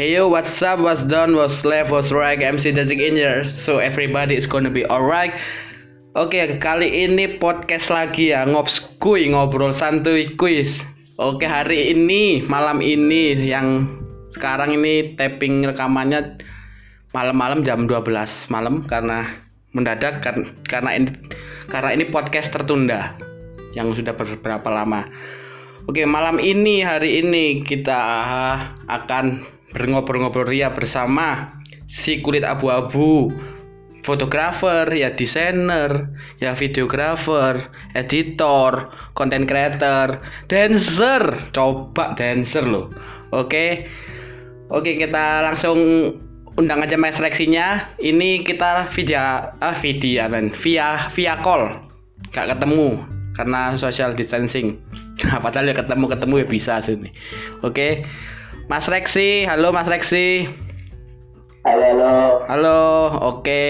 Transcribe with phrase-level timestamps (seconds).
[0.00, 3.44] Hey yo, what's up, what's done, what's left, what's right, MC Dazik in here.
[3.52, 5.36] So everybody is gonna be alright.
[6.16, 8.48] Oke, kali ini podcast lagi ya.
[8.48, 10.88] Ngops kuy, ngobrol santuy quiz
[11.20, 13.92] Oke, hari ini, malam ini Yang
[14.32, 16.40] sekarang ini tapping rekamannya
[17.12, 18.00] Malam-malam jam 12
[18.48, 19.28] malam Karena
[19.76, 21.12] mendadak kan, Karena ini
[21.68, 23.20] karena ini podcast tertunda
[23.76, 25.04] Yang sudah beberapa lama.
[25.84, 28.00] Oke, malam ini hari ini kita
[28.88, 31.60] akan berngobrol-ngobrol ria bersama
[31.90, 33.30] si kulit abu-abu,
[34.06, 41.50] fotografer, ya desainer, ya videografer, editor, content creator, dancer.
[41.50, 42.94] Coba dancer loh.
[43.34, 43.90] Oke.
[44.70, 45.78] Oke, kita langsung
[46.54, 47.98] undang aja mas seleksinya.
[47.98, 51.90] Ini kita via ah video men, via via call.
[52.30, 53.02] Gak ketemu
[53.34, 54.78] karena social distancing.
[55.44, 57.10] Padahal ya ketemu-ketemu ya bisa sini.
[57.66, 58.06] Oke.
[58.70, 60.46] Mas Reksi, halo Mas Reksi.
[61.66, 62.14] Halo, halo.
[62.46, 62.82] Halo,
[63.18, 63.66] oke.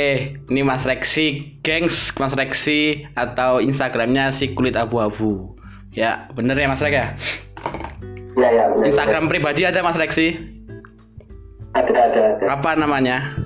[0.52, 5.56] Ini Mas Reksi, gengs Mas Reksi atau Instagramnya si kulit abu-abu.
[5.96, 7.16] Ya, bener ya Mas Rek ya?
[8.36, 8.64] Ya, ya.
[8.84, 10.36] Instagram pribadi ada Mas Reksi?
[10.36, 11.80] benar.
[11.80, 12.44] Ada, ada, ada.
[12.60, 13.40] Apa namanya?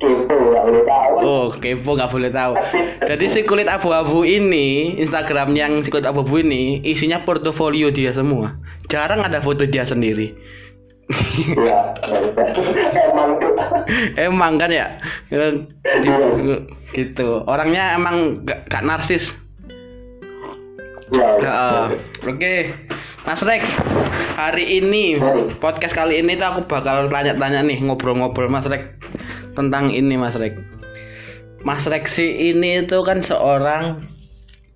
[0.00, 1.14] Kepo, nggak boleh tahu.
[1.20, 2.52] Oh, kepo nggak boleh tahu.
[3.04, 8.56] Jadi si kulit abu-abu ini, Instagram yang si kulit abu-abu ini isinya portofolio dia semua.
[8.88, 10.32] Jarang ada foto dia sendiri.
[11.58, 11.90] Ya,
[13.10, 13.52] emang tuh.
[14.16, 14.86] Emang kan ya?
[15.28, 17.42] Di- gitu.
[17.44, 19.34] Orangnya emang gak, gak narsis.
[21.10, 21.84] Ya, Heeh.
[22.30, 22.54] Oke,
[23.26, 23.74] Mas Rex,
[24.38, 25.18] hari ini
[25.58, 28.99] podcast kali ini tuh aku bakal tanya-tanya nih ngobrol-ngobrol Mas Rex
[29.60, 30.56] tentang ini Mas Rex.
[31.60, 34.00] Mas Rex sih ini itu kan seorang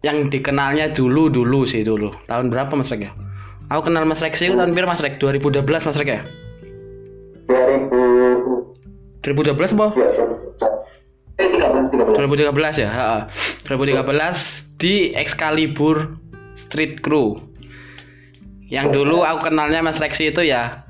[0.05, 2.13] yang dikenalnya dulu dulu sih dulu.
[2.29, 3.13] Tahun berapa Mas Rex ya?
[3.73, 5.17] Aku kenal Mas Rex itu tahun berapa Mas Rex?
[5.17, 6.21] 2012 Mas Rex ya?
[7.49, 9.25] 2000.
[9.25, 9.87] 2012 apa?
[9.97, 10.09] Ya,
[11.41, 12.53] eh, 13, 13.
[12.53, 13.21] 2013 ya, heeh.
[13.65, 16.21] 2013 di Excalibur
[16.61, 17.41] Street Crew.
[18.69, 20.84] Yang dulu aku kenalnya Mas Rexy itu ya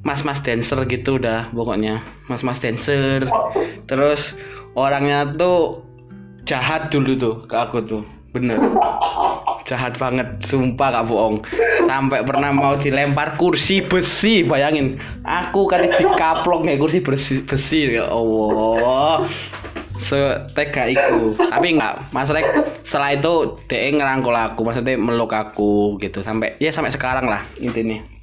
[0.00, 2.00] Mas-mas dancer gitu udah pokoknya.
[2.26, 3.28] Mas-mas dancer.
[3.84, 4.32] Terus
[4.72, 5.84] orangnya tuh
[6.48, 8.02] jahat dulu tuh ke aku tuh.
[8.30, 8.56] Bener.
[9.66, 11.42] Jahat banget, sumpah gak bohong.
[11.84, 14.98] Sampai pernah mau dilempar kursi besi, bayangin.
[15.22, 19.26] Aku kali dikaplok kayak kursi besi, besi ya Allah.
[20.00, 21.36] Setega iku.
[21.36, 22.46] Tapi enggak, Mas Rek
[22.82, 28.19] setelah itu DE ngerangkul aku, maksudnya meluk aku gitu sampai ya sampai sekarang lah intinya.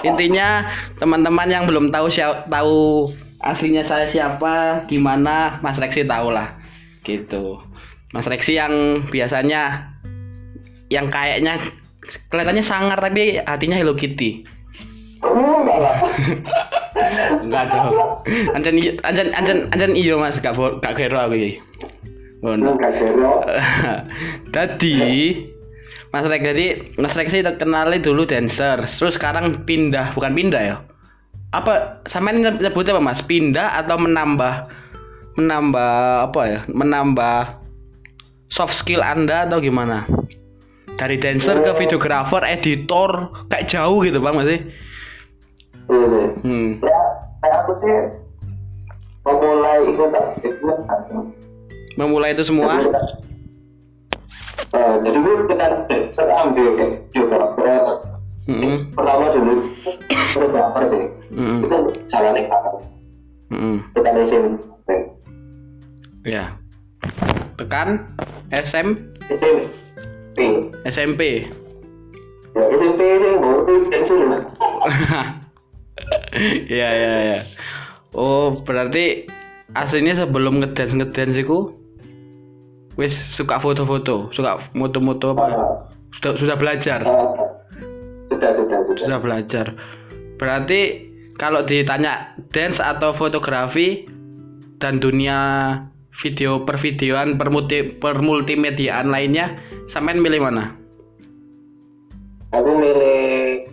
[0.00, 0.64] Intinya
[0.96, 2.08] teman-teman yang belum tahu
[2.48, 3.08] tahu
[3.42, 6.56] aslinya saya siapa, gimana Mas Reksi tahu lah.
[7.04, 7.60] Gitu.
[8.12, 9.92] Mas Reksi yang biasanya
[10.88, 11.60] yang kayaknya
[12.28, 14.44] kelihatannya sangar tapi hatinya Hello Kitty.
[17.42, 17.94] Enggak dong.
[18.54, 21.52] Anjen i- anjen anjen anjen iya Mas gak gak kero aku iki.
[22.42, 22.74] Ngono.
[24.50, 24.96] Tadi
[26.12, 30.76] Mas Rek jadi Mas Rek sih terkenalnya dulu dancer, terus sekarang pindah, bukan pindah ya?
[31.56, 33.24] Apa sampean nyeb- nyebutnya apa Mas?
[33.24, 34.68] Pindah atau menambah
[35.40, 35.92] menambah
[36.28, 36.60] apa ya?
[36.68, 37.56] Menambah
[38.52, 40.04] soft skill Anda atau gimana?
[41.00, 44.60] Dari dancer ke videographer, editor, kayak jauh gitu Bang masih.
[45.88, 46.22] Ini.
[46.44, 46.68] Hmm.
[46.84, 47.00] Ya,
[47.56, 47.96] aku sih
[49.24, 50.24] memulai itu kan.
[51.96, 52.84] Memulai itu semua.
[54.72, 55.66] Eh, jadi gue kita
[56.08, 56.72] saya ambil
[57.12, 57.36] juga
[58.48, 58.90] Mm-mm.
[58.96, 59.68] pertama dulu
[60.32, 61.58] fotografer deh Mm-mm.
[61.62, 61.76] itu
[62.10, 62.70] jalan yang apa
[63.52, 63.76] Mm-mm.
[63.94, 64.44] kita lesin
[66.22, 66.54] Ya.
[67.58, 68.06] Tekan
[68.54, 68.94] SM
[69.26, 70.38] SMP
[70.86, 71.20] SMP.
[72.54, 74.20] ya SMP sih baru pensiun
[76.72, 77.38] Iya iya iya.
[78.14, 79.28] Oh, berarti
[79.72, 81.76] aslinya sebelum ngedance ngedance iku
[82.98, 85.46] wis suka foto-foto, suka moto-moto apa?
[86.12, 87.00] Sudah sudah belajar.
[88.28, 89.66] sudah sudah sudah Sudah belajar.
[90.36, 91.10] Berarti
[91.40, 94.04] kalau ditanya dance atau fotografi
[94.82, 95.38] dan dunia
[96.20, 99.56] video pervideoan permulti, permultimediaan lainnya,
[99.88, 100.76] sampean milih mana?
[102.52, 103.64] aku milih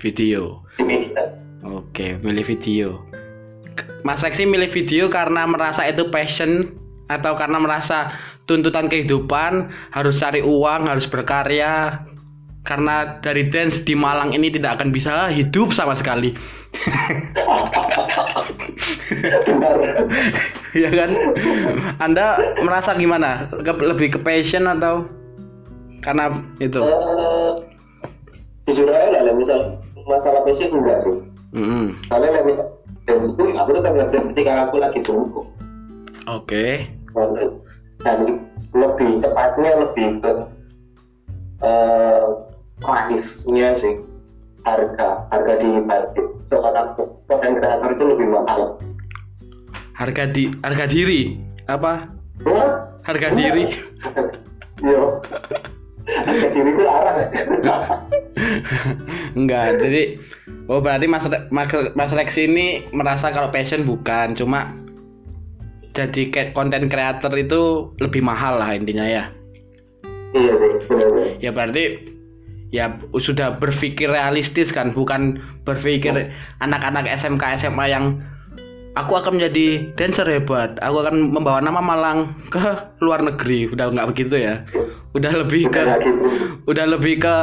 [0.00, 1.22] video Video.
[1.66, 3.02] Oke, milih video.
[4.06, 6.70] Mas Reksi milih video karena merasa itu passion
[7.08, 8.12] atau karena merasa
[8.44, 12.04] tuntutan kehidupan harus cari uang, harus berkarya.
[12.62, 16.36] Karena dari dance di Malang ini tidak akan bisa hidup sama sekali.
[20.84, 21.10] ya kan?
[21.96, 23.48] Anda merasa gimana?
[23.64, 25.08] Lebih ke passion atau
[26.04, 26.28] karena
[26.60, 26.76] itu?
[26.76, 27.52] Eh,
[28.68, 31.16] jujur aja lah misal masalah passion enggak sih
[32.12, 32.64] soalnya lek minta
[33.08, 35.48] dance itu aku tetap ngedance ketika aku lagi bungkuk
[36.28, 36.84] Oke.
[38.04, 38.18] Dan
[38.72, 40.32] lebih tepatnya lebih ke
[41.66, 42.24] eh
[42.78, 43.98] price-nya sih
[44.62, 46.94] harga harga di market so kata
[47.26, 48.78] konten kreator itu lebih mahal
[49.98, 51.34] Harga di harga diri
[51.66, 52.06] apa?
[52.46, 53.66] Wah, Harga diri.
[54.86, 55.18] Yo.
[56.06, 57.14] Harga diri itu arah.
[59.38, 60.22] Enggak, jadi
[60.70, 61.66] oh berarti Mas Re- Mas,
[61.98, 64.70] Mas Rex ini merasa kalau passion bukan, cuma
[65.98, 69.24] jadi kayak konten creator itu lebih mahal lah intinya ya.
[70.30, 71.10] Iya sih, benar
[71.42, 71.84] Ya berarti
[72.70, 76.30] ya sudah berpikir realistis kan, bukan berpikir
[76.62, 78.22] anak-anak SMK SMA yang
[78.94, 82.62] aku akan menjadi dancer hebat, aku akan membawa nama Malang ke
[83.02, 83.66] luar negeri.
[83.66, 84.62] Udah nggak begitu ya.
[85.16, 85.82] Udah lebih ke
[86.70, 87.36] udah lebih ke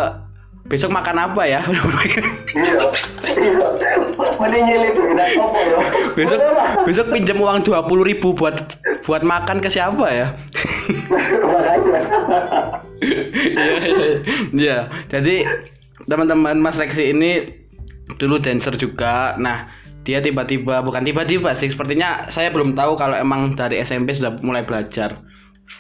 [0.66, 1.62] besok makan apa ya?
[2.56, 2.80] Iya.
[4.36, 5.78] Mending nyelip dengan apa ya?
[6.18, 6.40] besok
[6.90, 10.28] besok pinjam uang dua puluh ribu buat buat makan ke siapa ya.
[13.06, 13.76] Iya,
[14.56, 14.80] iya.
[15.12, 15.46] jadi
[16.10, 17.46] teman-teman Mas Lexi ini
[18.18, 19.70] dulu dancer juga nah
[20.06, 24.62] dia tiba-tiba bukan tiba-tiba sih sepertinya saya belum tahu kalau emang dari SMP sudah mulai
[24.62, 25.22] belajar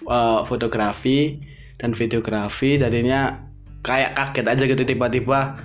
[0.09, 1.38] eh, fotografi
[1.77, 3.45] dan videografi jadinya
[3.85, 5.61] kayak kaget aja gitu tiba-tiba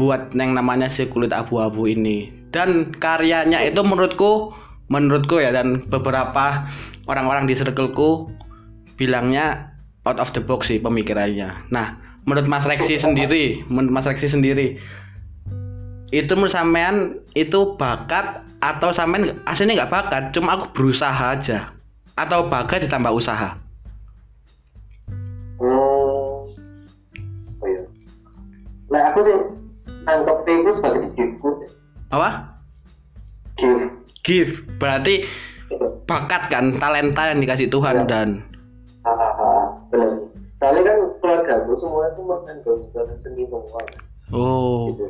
[0.00, 2.32] buat yang namanya si kulit abu-abu ini.
[2.48, 4.56] Dan karyanya itu menurutku
[4.88, 6.70] menurutku ya dan beberapa
[7.04, 8.32] orang-orang di circleku
[8.96, 9.76] bilangnya
[10.08, 11.68] out of the box sih pemikirannya.
[11.68, 14.80] Nah menurut Mas Lexi sendiri menurut Mas Lexi sendiri
[16.14, 21.76] itu menurut sampean itu bakat atau sampean aslinya nggak bakat cuma aku berusaha aja.
[22.16, 23.65] Atau bakat ditambah usaha
[28.86, 29.36] Nah, aku sih
[30.02, 31.50] nangkep itu sebagai giftku.
[32.06, 32.54] apa
[33.56, 33.90] Gift.
[34.22, 35.26] gift berarti
[36.04, 38.06] bakat kan talenta yang dikasih Tuhan Ya.
[38.06, 38.28] dan
[39.02, 40.10] Hahaha, benar.
[40.56, 42.70] Soalnya kan keluarga aku semua itu makan ke
[43.16, 43.80] seni semua.
[44.30, 45.04] oh Gitu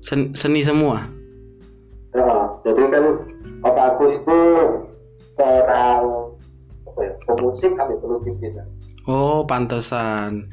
[0.00, 1.04] sen- seni semua
[2.10, 2.26] Ya,
[2.60, 3.04] jadi kan
[3.62, 4.38] apa aku itu
[5.32, 6.02] seorang
[6.84, 8.64] apa ya, pemusik kami perlu kita.
[9.06, 10.48] oh pantesan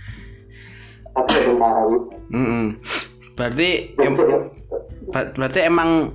[1.15, 1.81] Aku tentara
[2.27, 2.35] itu.
[2.35, 2.65] Mm-mm.
[3.33, 4.19] berarti em-
[5.09, 6.12] ber- berarti emang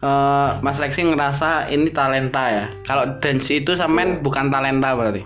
[0.00, 5.22] eh, Mas Lexi ngerasa ini talenta ya kalau dance itu sampean bukan talenta berarti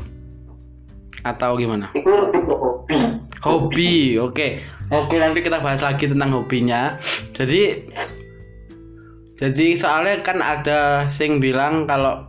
[1.21, 2.09] atau gimana Itu
[3.41, 3.45] hobi.
[3.45, 4.47] hobi oke
[4.89, 6.97] oke nanti kita bahas lagi tentang hobinya
[7.33, 7.81] jadi
[9.37, 12.29] jadi soalnya kan ada sing bilang kalau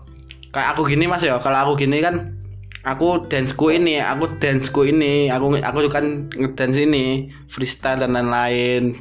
[0.52, 2.36] kayak aku gini mas ya kalau aku gini kan
[2.81, 8.98] aku danceku ini aku danceku ini aku aku kan ngedance ini freestyle dan lain-lain.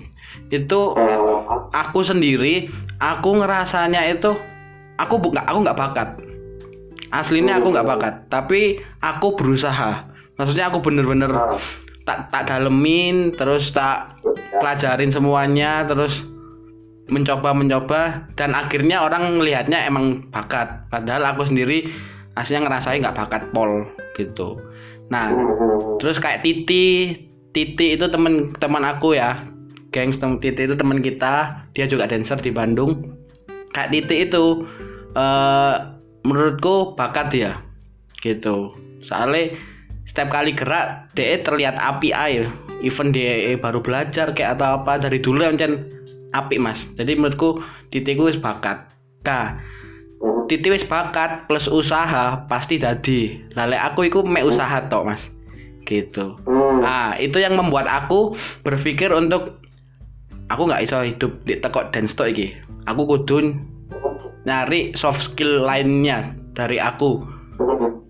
[0.52, 0.94] Itu
[1.72, 2.68] aku sendiri
[3.00, 4.36] aku ngerasanya itu
[5.00, 6.08] aku bu- nggak aku nggak bakat.
[7.10, 10.06] Aslinya aku nggak bakat tapi aku berusaha.
[10.36, 11.32] Maksudnya aku bener-bener
[12.04, 14.18] tak tak dalemin terus tak
[14.56, 16.24] pelajarin semuanya terus
[17.10, 20.86] mencoba mencoba dan akhirnya orang melihatnya emang bakat.
[20.88, 21.90] Padahal aku sendiri
[22.38, 24.60] aslinya ngerasain nggak bakat pol gitu.
[25.10, 25.34] Nah
[25.98, 27.16] terus kayak Titi
[27.50, 29.42] Titi itu temen teman aku ya.
[29.90, 31.66] Gengs tem Titi itu teman kita.
[31.74, 33.18] Dia juga dancer di Bandung.
[33.74, 34.66] Kayak Titi itu
[35.18, 35.74] eh
[36.22, 37.58] menurutku bakat dia
[38.22, 38.70] gitu.
[39.02, 39.58] Soalnya
[40.06, 42.46] setiap kali gerak dia terlihat api air.
[42.80, 45.58] Even dia baru belajar kayak atau apa dari dulu yang
[46.30, 46.86] api mas.
[46.94, 47.58] Jadi menurutku
[47.90, 48.94] Titi wis bakat.
[49.26, 49.79] Nah.
[50.50, 55.22] Titi wis bakat plus usaha pasti dadi lale aku iku mek usaha tok mas
[55.86, 56.36] gitu
[56.80, 56.86] Hmm.
[56.86, 58.32] Nah, itu yang membuat aku
[58.64, 59.60] berpikir untuk
[60.48, 62.56] aku nggak iso hidup di tekok dan stok iki.
[62.88, 63.52] Aku kudu
[64.48, 67.20] nyari soft skill lainnya dari aku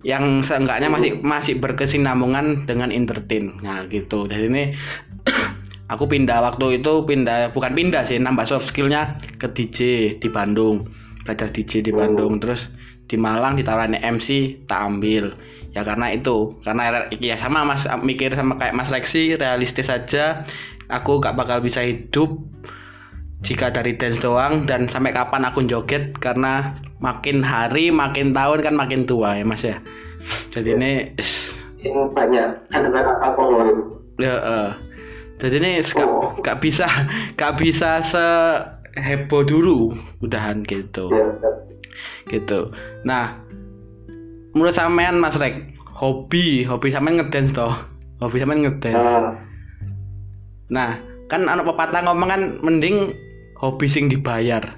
[0.07, 3.59] yang seenggaknya masih masih berkesinambungan dengan entertain.
[3.59, 4.25] Nah, gitu.
[4.31, 4.63] Jadi ini
[5.91, 9.79] aku pindah waktu itu pindah bukan pindah sih nambah soft skillnya ke DJ
[10.15, 10.87] di Bandung
[11.23, 12.69] belajar DJ di Bandung terus
[13.05, 15.35] di Malang ditawarin MC tak ambil.
[15.71, 20.43] Ya karena itu karena ya sama mas mikir sama kayak Mas Lexi realistis saja
[20.91, 22.35] aku gak bakal bisa hidup
[23.39, 28.75] jika dari dance doang dan sampai kapan aku joget karena makin hari makin tahun kan
[28.75, 29.79] makin tua ya mas ya.
[30.51, 30.91] Jadi ini
[31.81, 33.17] Ini banyak anak-anak
[34.21, 34.77] ya
[35.41, 36.09] jadi ini gak,
[36.45, 36.85] gak bisa
[37.33, 38.25] gak bisa se
[38.99, 41.07] heboh dulu udahan gitu.
[41.11, 41.27] Ya,
[42.27, 42.71] gitu.
[43.07, 43.39] Nah
[44.51, 47.71] menurut sampean mas Rek hobi hobi sampean ngedance toh?
[48.19, 48.97] Hobi sampean ngedance.
[48.97, 49.31] Nah,
[50.71, 50.89] nah
[51.31, 53.15] kan anak pepatah ngomong kan mending
[53.55, 54.75] hobi sing dibayar.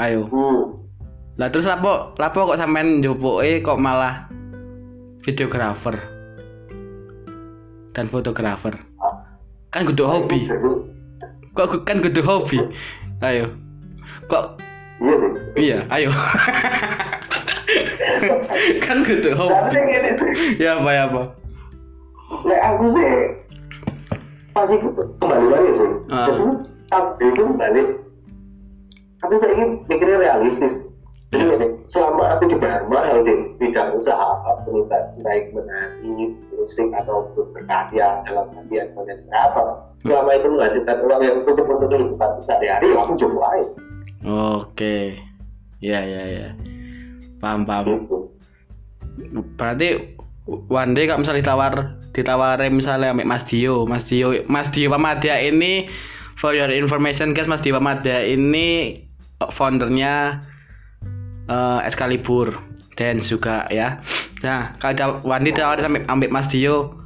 [0.00, 0.26] Ayo.
[0.32, 0.80] Hmm.
[1.38, 4.28] lah terus lapo lapo kok sampean njopoke kok malah
[5.24, 5.96] videografer
[7.94, 8.76] dan fotografer.
[9.70, 10.50] Kan kudu hobi
[11.68, 12.58] kok kan kudu hobi
[13.20, 13.46] ayo
[14.30, 14.56] kok
[15.00, 15.16] iya
[15.58, 16.10] iya ayo
[18.86, 19.76] kan kudu hobi
[20.56, 21.22] ya apa ya apa
[22.30, 23.10] Nek aku sih
[24.54, 24.76] pasti
[25.18, 25.90] kembali lagi sih.
[26.14, 26.26] Ah.
[26.30, 26.44] Jadi
[26.90, 27.88] tapi itu balik.
[29.20, 30.74] Tapi saya ingin mikirnya realistis.
[31.30, 31.66] Jadi Iya.
[31.86, 34.82] selama aku di Dharma di bidang usaha apa pun
[35.22, 41.66] baik menari, musik atau berkarya dalam bagian konten kreator, selama itu menghasilkan uang yang cukup
[41.72, 43.64] untuk kehidupan sehari-hari, aku coba aja.
[44.60, 44.96] oke.
[45.80, 46.48] Ya ya ya.
[47.40, 47.84] Paham paham.
[47.88, 48.18] Gitu.
[49.56, 51.74] berarti one day kalau misalnya ditawar
[52.10, 55.86] ditawarin misalnya ambil Mas Dio Mas Dio Mas Dio Pamadia ini
[56.40, 58.98] for your information guys Mas Dio Pamadia ini
[59.52, 60.40] foundernya
[61.46, 62.58] eh, Excalibur
[62.98, 64.02] dance juga ya
[64.40, 66.96] nah kalau day ditawarin sampai ambil Mas Dio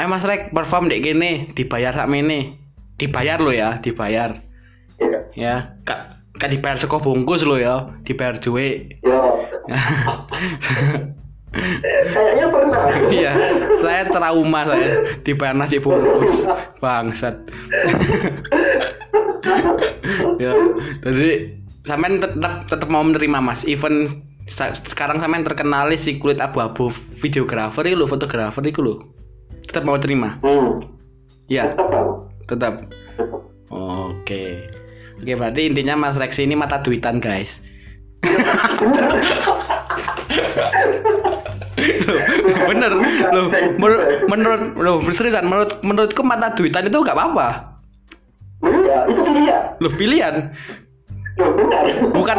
[0.00, 2.56] ayo Mas Rek perform dek gini dibayar sama ini
[2.96, 4.48] dibayar lo ya dibayar
[4.98, 5.20] Iya.
[5.38, 5.54] ya
[5.86, 9.18] kak kak dibayar sekolah bungkus lo ya dibayar duit Ya.
[12.12, 12.84] Kayaknya pernah.
[13.08, 13.32] Iya,
[13.80, 16.44] saya trauma saya dibayar nasi bungkus.
[16.76, 17.32] Bangsat.
[20.44, 20.52] ya,
[21.08, 21.56] jadi
[21.88, 23.64] sampean tetap tetap mau menerima Mas.
[23.64, 26.88] Even sekarang sampean terkenal si kulit abu-abu
[27.20, 28.94] videografer itu, fotografer itu lo.
[29.68, 30.40] Tetap mau terima.
[30.40, 30.80] Hmm.
[31.46, 32.06] Ya, Tetap tetap.
[32.48, 32.74] Tetap.
[33.68, 34.68] Oke.
[35.18, 37.60] Oke, berarti intinya Mas Rex ini mata duitan, guys.
[41.78, 42.92] Loh, bener
[43.30, 43.46] loh
[43.78, 47.48] menurut menurut loh seriusan menurut menurutku mata duitan itu nggak apa-apa
[48.58, 49.62] Iya, itu pilihan.
[49.78, 50.34] loh pilihan
[51.38, 51.82] Loh, benar.
[52.10, 52.38] bukan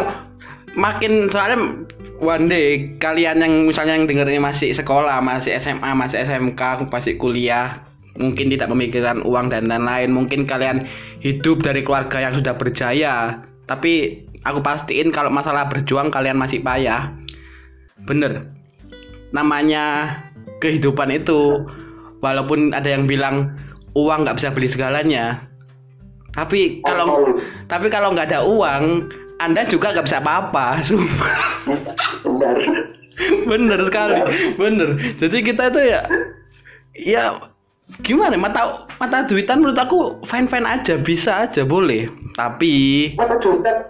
[0.78, 1.86] makin soalnya
[2.20, 7.18] one day kalian yang misalnya yang denger ini masih sekolah masih SMA masih SMK masih
[7.18, 10.12] kuliah mungkin tidak memikirkan uang dan lain-lain.
[10.12, 10.86] Mungkin kalian
[11.24, 13.48] hidup dari keluarga yang sudah berjaya.
[13.64, 17.16] Tapi aku pastiin kalau masalah berjuang kalian masih payah.
[18.04, 18.52] Bener.
[19.32, 20.20] Namanya
[20.60, 21.64] kehidupan itu
[22.20, 23.56] walaupun ada yang bilang
[23.96, 25.50] uang nggak bisa beli segalanya
[26.36, 27.26] tapi kalau
[27.66, 31.36] tapi kalau nggak ada uang anda juga nggak bisa apa-apa sumpah.
[32.24, 32.58] Benar.
[33.20, 34.16] bener sekali
[34.56, 36.02] bener jadi kita itu ya
[36.96, 37.24] ya
[38.04, 38.38] gimana?
[38.38, 42.08] Mata mata duitan menurut aku fine fine aja bisa aja boleh.
[42.38, 43.36] Tapi Mata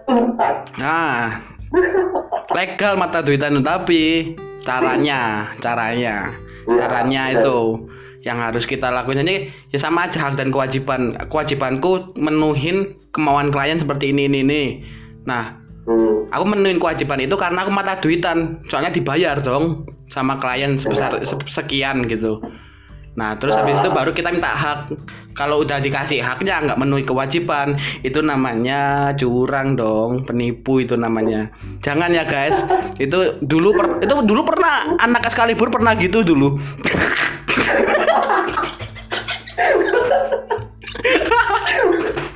[0.08, 0.56] tempat.
[0.80, 1.44] nah
[2.56, 6.34] legal mata duitan tapi caranya caranya
[6.66, 7.86] caranya itu
[8.24, 9.24] yang harus kita lakuin.
[9.24, 11.16] Jadi ya sama aja hak dan kewajiban.
[11.28, 14.64] Kewajibanku menuhin kemauan klien seperti ini ini ini
[15.24, 15.60] nah
[15.90, 16.30] Hmm.
[16.30, 21.50] aku menuhin kewajiban itu karena aku mata duitan soalnya dibayar dong sama klien sebesar se-
[21.50, 22.38] sekian gitu.
[23.18, 24.94] Nah terus habis itu baru kita minta hak.
[25.34, 27.74] Kalau udah dikasih haknya nggak memenuhi kewajiban.
[28.06, 31.50] Itu namanya curang dong penipu itu namanya.
[31.82, 32.54] Jangan ya guys.
[33.02, 36.60] Itu dulu per- itu dulu pernah anak Excalibur pernah gitu dulu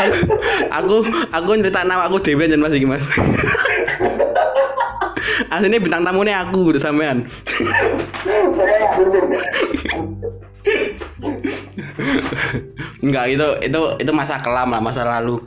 [0.00, 0.26] aku
[0.70, 0.96] aku
[1.30, 3.04] aku cerita nama aku Dewi dan Mas iki Mas.
[5.52, 7.26] Aslinya bintang tamunya aku udah sampean.
[13.00, 15.40] Enggak itu itu itu masa kelam lah masa lalu.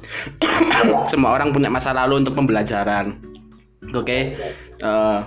[1.12, 3.16] Semua orang punya masa lalu untuk pembelajaran.
[3.94, 4.36] Oke.
[4.84, 5.20] Eh,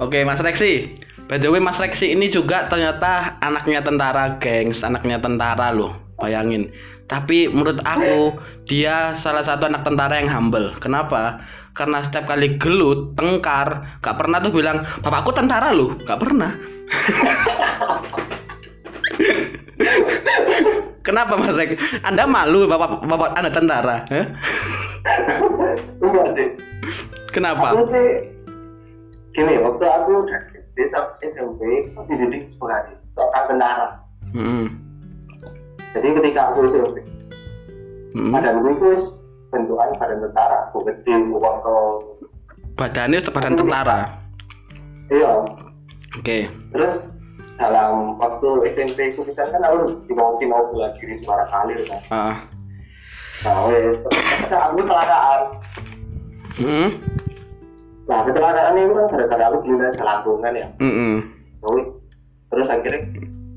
[0.00, 0.96] Oke Mas Rexi.
[1.28, 5.92] By the way Mas Rexi ini juga ternyata anaknya tentara gengs, anaknya tentara loh.
[6.16, 6.72] Bayangin.
[7.10, 8.38] Tapi menurut aku
[8.70, 10.70] dia salah satu anak tentara yang humble.
[10.78, 11.42] Kenapa?
[11.74, 16.54] Karena setiap kali gelut, tengkar, gak pernah tuh bilang bapakku tentara loh, gak pernah.
[21.02, 21.74] Kenapa Mas Rek?
[22.06, 24.06] Anda malu bapak bapak Anda tentara?
[25.98, 26.46] Enggak sih.
[27.34, 27.74] Kenapa?
[27.74, 28.30] Aku sih
[29.34, 33.88] gini, waktu aku dari SD sampai SMP aku dididik sebagai seorang tentara.
[34.30, 34.89] Hmm.
[35.90, 36.96] Jadi ketika aku SMP,
[38.10, 38.34] Hmm.
[38.34, 38.90] badanku itu
[39.50, 41.74] bentukan badan tentara, aku gede, uang ke
[42.74, 43.98] Badannya badan tentara.
[45.10, 45.32] iya.
[46.18, 46.50] Oke.
[46.74, 47.06] Terus
[47.54, 52.00] dalam waktu SMP itu kita kan aku dimauin mau bela diri suara kalir kan.
[52.10, 52.36] Ah.
[53.40, 53.98] Nah, wes,
[54.48, 55.40] aku kecelakaan.
[56.58, 56.88] Hmm.
[58.10, 60.66] Nah, kecelakaan ini kan gara-gara aku gila selambungan ya.
[60.82, 61.16] Hmm.
[61.62, 61.82] Jadi,
[62.50, 63.00] terus akhirnya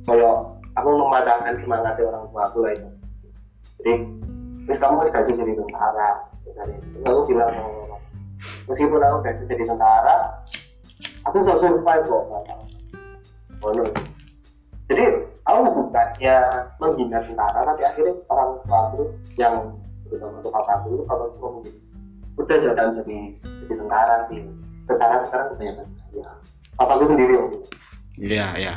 [0.06, 0.36] kayak
[0.84, 2.90] aku mematahkan semangat orang tua aku lah itu
[3.80, 3.94] jadi
[4.68, 6.10] terus kamu harus kasih jadi tentara
[6.44, 8.00] misalnya terus aku bilang "Oh,
[8.68, 10.16] meskipun aku gak jadi tentara
[11.24, 12.24] aku gak survive kok
[13.64, 13.84] oh, no.
[14.92, 15.04] jadi
[15.48, 16.36] aku bukannya
[16.84, 19.02] menghina tentara tapi akhirnya orang tua aku
[19.40, 19.56] yang
[20.12, 21.74] terutama untuk papa aku itu kalau aku mungkin
[22.36, 24.44] udah jangan jadi jadi tentara sih
[24.84, 26.28] tentara sekarang kebanyakan ya
[26.76, 27.70] papaku sendiri waktu itu.
[28.14, 28.74] Iya, ya.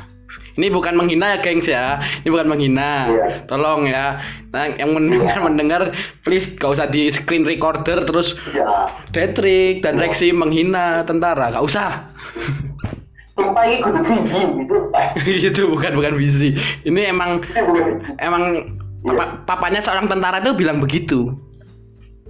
[0.57, 2.01] Ini bukan menghina ya, gengs ya.
[2.25, 3.13] Ini bukan menghina.
[3.13, 3.27] Iya.
[3.45, 4.17] Tolong ya.
[4.51, 5.83] Nah, yang mendengar mendengar
[6.25, 8.65] please gak usah di screen recorder terus ya
[9.13, 11.53] Patrick dan Rexy menghina tentara.
[11.53, 12.09] Gak usah.
[13.37, 14.77] sumpah ini kudu visi gitu
[15.53, 16.57] itu bukan bukan visi.
[16.83, 17.45] Ini emang
[18.17, 18.45] emang
[19.05, 19.13] Iya.
[19.13, 21.37] papa- papanya seorang tentara itu bilang begitu.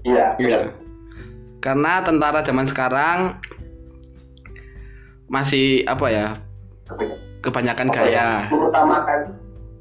[0.03, 0.75] iya Iya.
[1.63, 3.39] Karena tentara zaman sekarang
[5.27, 6.27] masih apa ya?
[7.47, 7.87] Kebanyakan.
[7.89, 8.29] Apa ya, gaya.
[8.51, 9.19] mengutamakan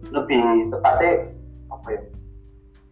[0.06, 1.12] lebih tepatnya
[1.66, 2.02] apa ya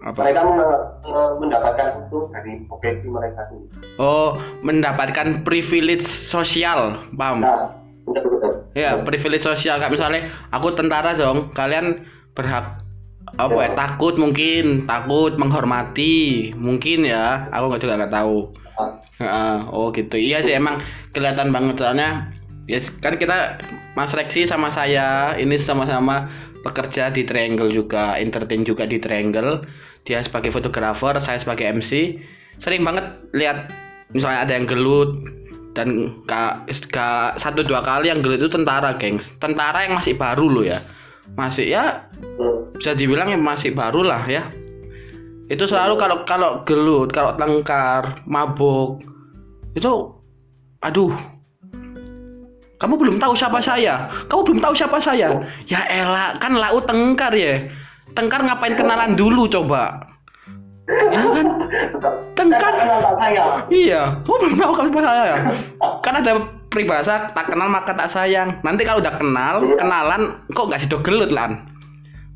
[0.04, 0.20] Apa?
[0.20, 0.60] mereka men-
[1.06, 7.40] men- mendapatkan itu dari profesi mereka sendiri Oh, mendapatkan privilege sosial, paham?
[7.40, 7.70] nah
[8.74, 12.04] Ya, privilege sosial kayak misalnya aku tentara dong, kalian
[12.34, 12.82] berhak
[13.34, 13.78] apa ya, Ya.
[13.78, 18.38] takut mungkin, takut menghormati, mungkin ya, aku nggak juga nggak tahu.
[19.22, 20.18] Ah, oh gitu.
[20.18, 20.82] Iya sih emang
[21.14, 22.34] kelihatan banget soalnya
[22.70, 23.60] ya kan kita
[23.94, 26.32] Mas Rexi sama saya ini sama-sama
[26.64, 29.68] bekerja di Triangle juga, entertain juga di Triangle.
[30.04, 32.20] Dia sebagai fotografer, saya sebagai MC.
[32.60, 33.72] Sering banget lihat
[34.16, 35.20] misalnya ada yang gelut
[35.76, 39.32] dan gak, gak satu dua kali yang gelut itu tentara, gengs.
[39.40, 40.80] Tentara yang masih baru loh ya.
[41.36, 42.08] Masih ya
[42.84, 44.50] bisa dibilang ya masih baru lah ya
[45.48, 49.00] itu selalu kalau kalau gelut kalau tengkar mabuk
[49.72, 50.20] itu
[50.84, 51.16] aduh
[52.84, 55.32] kamu belum tahu siapa saya kamu belum tahu siapa saya
[55.64, 57.64] ya elah kan lau tengkar ya
[58.12, 60.04] tengkar ngapain kenalan dulu coba
[60.84, 61.48] ya kan.
[62.36, 62.74] Tengkar.
[63.16, 65.36] Saya iya kamu belum tahu siapa saya
[66.04, 66.32] kan ada
[66.68, 69.76] peribahasa tak kenal maka tak sayang nanti kalau udah kenal Iya.
[69.80, 71.64] kenalan kok nggak sido gelut lan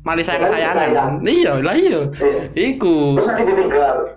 [0.00, 0.72] malah sayang Sayang.
[0.72, 2.72] sayangan iya lah iya Iya.
[2.72, 3.20] iku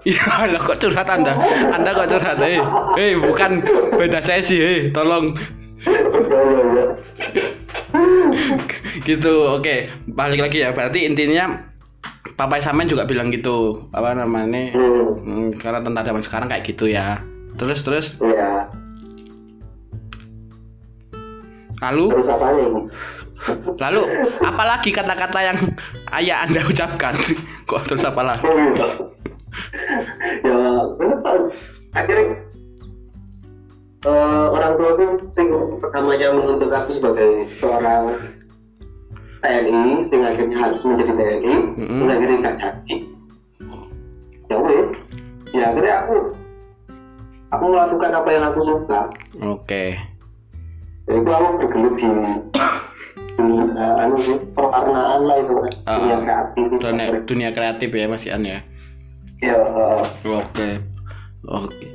[0.02, 1.38] Iya, lah kok curhat Anda?
[1.70, 2.42] Anda kok curhat?
[2.42, 2.58] Eh,
[2.98, 3.62] eh bukan
[3.94, 5.38] beda sesi, eh, tolong.
[9.02, 9.76] Gitu, oke.
[10.14, 10.72] Balik lagi ya.
[10.72, 11.58] Berarti intinya
[12.38, 13.90] Papa Samen juga bilang gitu.
[13.92, 14.72] Apa namanya?
[14.78, 15.08] hmm.
[15.26, 17.20] Hmm, karena tentara zaman sekarang kayak gitu ya.
[17.58, 18.70] Terus terus iya
[21.82, 22.68] lalu terus apa nih
[23.82, 24.02] lalu
[24.46, 25.58] apalagi kata-kata yang
[26.14, 27.18] ayah Anda ucapkan?
[27.70, 28.46] Kok terus apa lagi?
[28.46, 28.88] Oh, iya.
[30.46, 30.62] ya
[30.96, 31.18] bener
[31.92, 32.38] akhirnya
[34.02, 38.18] eh, orang tua tuh sing pertamanya menuntut aku sebagai seorang
[39.42, 41.98] TNI sing akhirnya harus menjadi TNI Mm-mm.
[41.98, 42.96] terus akhirnya gak jadi
[44.48, 44.88] ya wes
[45.52, 46.16] ya akhirnya aku
[47.52, 49.00] aku melakukan apa yang aku suka
[49.42, 49.84] Oke.
[51.10, 52.08] yaitu aku bergelut di
[53.42, 56.76] eh, anu sih pewarnaan lah itu kan Ah, dunia kreatif itu.
[56.78, 58.60] Dunia, dunia kreatif ya Mas Ian ya.
[59.42, 60.70] ya eh, Oke.
[61.50, 61.86] Oke.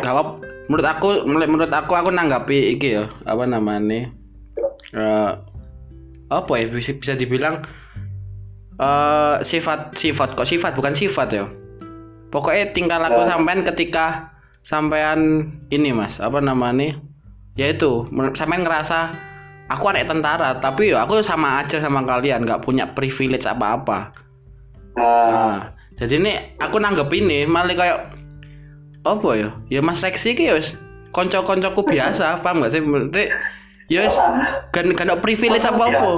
[0.00, 4.10] Gawap menurut aku menurut aku aku nanggapi iki ya, apa namanya?
[4.94, 5.32] Eh
[6.32, 7.62] apa ya bisa, bisa dibilang
[8.80, 11.46] eh sifat sifat kok sifat bukan sifat ya.
[12.32, 13.28] Pokoknya tingkah laku Eh.
[13.30, 14.34] sampean ketika
[14.66, 16.98] sampean ini Mas, apa namanya?
[17.54, 19.14] Yaitu sampean ngerasa
[19.70, 24.10] aku anak tentara, tapi ya aku sama aja sama kalian, nggak punya privilege apa-apa.
[24.98, 25.58] nah, Nah,
[25.94, 27.98] jadi ini aku nanggep ini malah kayak
[29.04, 29.50] apa ya?
[29.68, 30.74] Ya Mas Rexi ki ya wis
[31.14, 32.82] konco-koncoku biasa, paham gak sih?
[32.82, 33.30] Berarti
[33.86, 34.16] ya wis
[34.72, 36.10] kan kan ada privilege apa apa.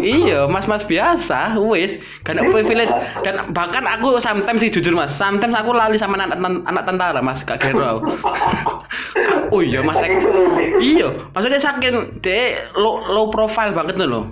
[0.00, 2.90] Iya, mas-mas biasa, wis kan ada privilege
[3.22, 7.44] dan bahkan aku sometimes sih jujur mas, sometimes aku lali sama anak anak tentara mas,
[7.46, 8.02] gak kira.
[9.54, 10.02] oh iya mas.
[10.80, 14.24] Iya, maksudnya saking dia low, low profile banget tuh loh.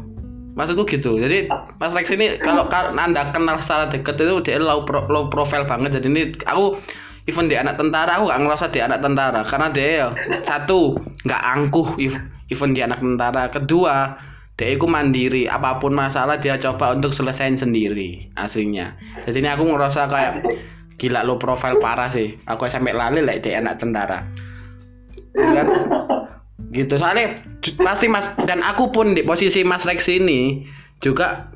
[0.58, 1.22] Maksudku gitu.
[1.22, 1.46] Jadi
[1.78, 5.62] Mas Rex ini kalau kalau Anda kenal secara deket itu dia low, pro- low profile
[5.62, 6.02] banget.
[6.02, 6.74] Jadi ini aku
[7.28, 10.08] even di anak tentara aku gak ngerasa di anak tentara karena dia ya,
[10.48, 10.96] satu
[11.28, 11.88] nggak angkuh
[12.48, 13.52] even di anak tentara.
[13.52, 14.16] Kedua
[14.58, 18.96] dia itu mandiri apa pun masalah dia coba untuk selesain sendiri aslinya.
[19.28, 20.32] Jadi ini aku ngerasa kayak
[20.98, 22.34] gila low profile parah sih.
[22.48, 24.24] Aku sampai lali lah di anak tentara.
[25.36, 25.66] Iya kan?
[26.68, 27.32] gitu soalnya
[27.80, 30.68] pasti mas dan aku pun di posisi mas Rex ini
[31.00, 31.48] juga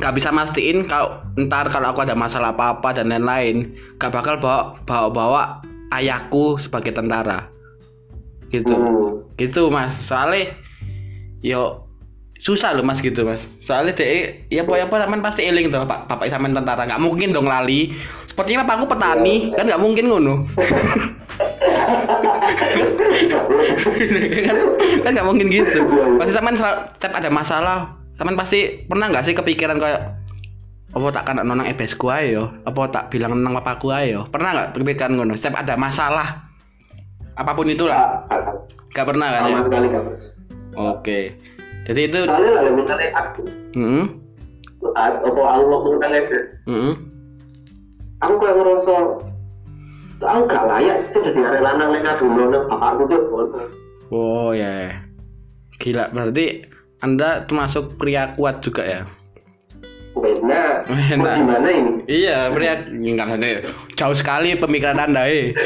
[0.00, 4.40] nggak bisa mastiin kalau ntar kalau aku ada masalah apa apa dan lain-lain gak bakal
[4.40, 5.42] bawa bawa bawa
[5.92, 7.52] ayahku sebagai tentara.
[8.48, 8.72] Gitu.
[8.72, 9.28] Hmm.
[9.36, 9.92] gitu mas.
[9.92, 10.56] Soalnya
[11.44, 11.84] yo
[12.40, 13.44] susah loh mas gitu mas.
[13.60, 16.88] Soalnya deh ya apa apa sampean pasti eling tuh pak bapak sampean tentara.
[16.88, 17.92] Nggak mungkin dong lali.
[18.24, 20.48] Sepertinya bapakku petani kan nggak mungkin ngono.
[24.48, 24.56] Kan
[25.04, 25.84] kan nggak mungkin gitu.
[26.16, 30.20] Pasti sampean sel- setiap ada masalah sampean pasti pernah nggak sih kepikiran kayak
[30.92, 35.16] apa tak kan nonang ebesku ayo apa tak bilang nang papaku ayo pernah nggak kepikiran
[35.16, 35.32] ngono?
[35.32, 36.52] Setiap ada masalah
[37.32, 38.54] apa pun itulah Ah, ah, ah.
[38.92, 39.48] nggak pernah kan ya?
[39.48, 40.02] sama sekali kan
[40.76, 41.20] oke.
[41.88, 43.42] Jadi itu soalnya lah misalnya aku.
[43.72, 44.04] Hmm?
[44.92, 46.94] Apa aku tentang itu hmm?
[48.20, 48.96] Aku kayak ngerasa
[50.20, 53.22] aku gak layak itu jadi arek lanang nek dulu nang bapakku tuh
[54.12, 55.00] Oh ya,
[55.80, 56.66] gila berarti
[57.00, 59.08] anda termasuk pria kuat juga ya?
[60.10, 60.90] Benar.
[60.90, 62.02] Mau gimana ini?
[62.10, 63.62] Iya, pria enggak ada
[63.96, 65.54] jauh sekali pemikiran anda eh.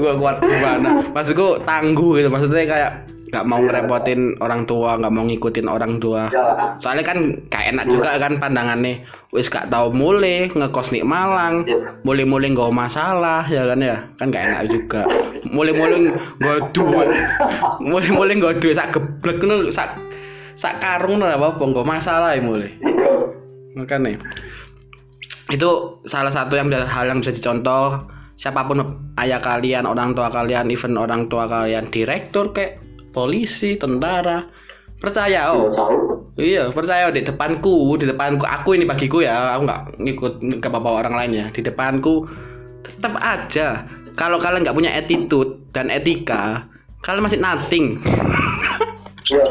[0.00, 1.02] gua kuat gimana?
[1.12, 2.92] Maksudku tangguh gitu, maksudnya kayak
[3.28, 6.32] nggak mau ngerepotin orang tua, nggak mau ngikutin orang tua.
[6.32, 7.18] Ya, Soalnya kan
[7.52, 9.04] kayak enak juga kan pandangannya.
[9.28, 11.76] Wis gak tau mulai ngekos nih Malang, ya.
[12.00, 13.96] mulai-mulai nggak masalah ya kan ya?
[14.16, 15.04] Kan gak enak juga.
[15.44, 16.08] Mulai-mulai
[16.40, 17.08] nggak duit.
[17.84, 20.00] Mulai-mulai nggak duit sak geblek ngono sak
[20.56, 23.12] sak karung lah apa nggak masalah ya mulai Iya.
[23.76, 24.18] makanya.
[25.52, 28.08] Itu salah satu yang hal yang bisa dicontoh.
[28.38, 28.80] Siapa pun
[29.18, 32.78] ayah kalian orang tua kalian even orang tua kalian direktur kayak
[33.18, 34.46] polisi tentara
[35.02, 36.30] percaya oh Dinosaurus.
[36.38, 40.92] Iya, percaya di depanku, di depanku aku ini bagiku ya, aku nggak ngikut ke bapak
[41.02, 41.46] orang lain ya.
[41.50, 42.30] Di depanku
[42.86, 43.82] tetap aja
[44.14, 46.62] kalau kalian nggak punya attitude dan etika,
[47.02, 47.98] kalian masih nothing.
[49.26, 49.44] Iya.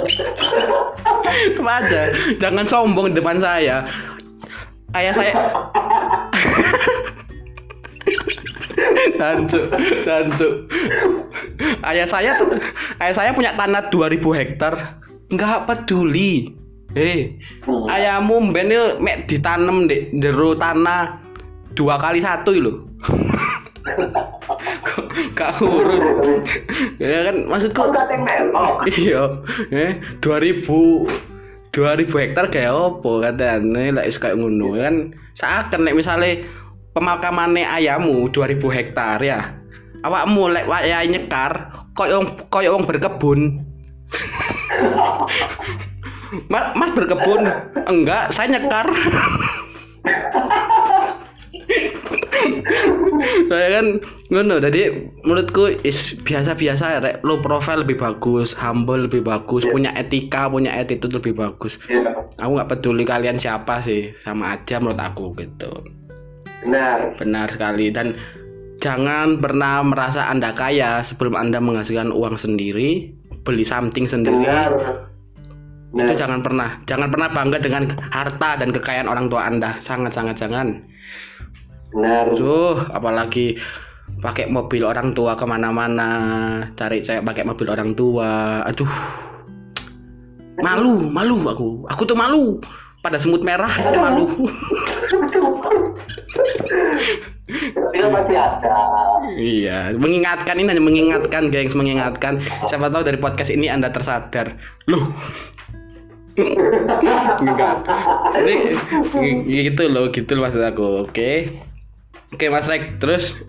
[1.52, 2.02] tetap aja,
[2.40, 3.84] jangan sombong di depan saya.
[4.96, 5.36] Ayah saya
[9.18, 9.62] Dancu,
[10.06, 10.48] dancu.
[11.82, 12.46] Ayah saya tuh,
[13.02, 15.02] ayah saya punya tanah 2000 hektar.
[15.34, 16.54] Nggak peduli.
[16.96, 17.36] Eh,
[17.68, 17.84] Hmm.
[17.92, 21.20] ayahmu mben yo mek ditanam di jero tanah
[21.76, 22.74] dua kali satu lho.
[25.38, 26.04] Gak urus.
[27.00, 27.88] ya kan maksudku
[29.00, 29.24] iya
[29.72, 31.08] eh 2000
[31.72, 36.44] 2000 hektar kayak opo katanya lah is kayak ngono kan seakan nek misale
[36.98, 39.54] pemakamane ayammu 2000 hektar ya.
[40.02, 43.62] Awakmu lek wayahe nyekar koyo koyo wong berkebun.
[46.52, 47.48] Mas, mas berkebun?
[47.86, 48.90] Enggak saya nyekar.
[53.48, 53.86] Saya kan
[54.28, 54.92] ngono jadi
[55.24, 57.16] menurutku is biasa-biasa ya rek.
[57.24, 61.80] Low profile lebih bagus humble lebih bagus punya etika punya attitude lebih bagus.
[61.88, 62.28] Iya.
[62.38, 65.72] aku nggak peduli kalian siapa sih sama aja menurut aku gitu
[66.66, 67.20] Benar.
[67.22, 68.18] benar sekali dan
[68.82, 73.14] jangan pernah merasa anda kaya sebelum anda menghasilkan uang sendiri
[73.46, 74.72] beli something sendiri Benar.
[75.94, 76.18] itu Benar.
[76.18, 80.82] jangan pernah jangan pernah bangga dengan harta dan kekayaan orang tua anda sangat sangat jangan
[81.94, 82.36] Benar.
[82.36, 83.56] Duh, apalagi
[84.20, 86.10] pakai mobil orang tua ke mana-mana,
[86.76, 88.62] cari cewek pakai mobil orang tua.
[88.68, 88.92] Aduh,
[90.60, 91.70] malu, malu aku.
[91.88, 92.60] Aku tuh malu.
[93.08, 93.88] Pada semut merah itu
[98.04, 98.76] kan pasti ada.
[99.40, 102.44] iya, mengingatkan ini hanya mengingatkan, gengs, mengingatkan.
[102.68, 104.60] Siapa tahu dari podcast ini anda tersadar.
[104.92, 105.08] Loh.
[107.40, 107.88] Enggak.
[109.16, 111.08] Ini gitu loh, gitu loh maksud aku.
[111.08, 111.64] Oke.
[112.36, 113.00] Oke, Mas Rek.
[113.00, 113.40] Terus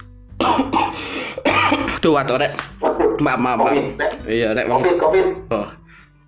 [1.98, 2.54] Tuh, waduh, Rek.
[3.18, 3.58] Maaf.
[3.58, 4.12] Covid, Rek.
[4.30, 4.70] Iya, Rek.
[4.70, 5.26] Covid, Covid.
[5.50, 5.66] Oh,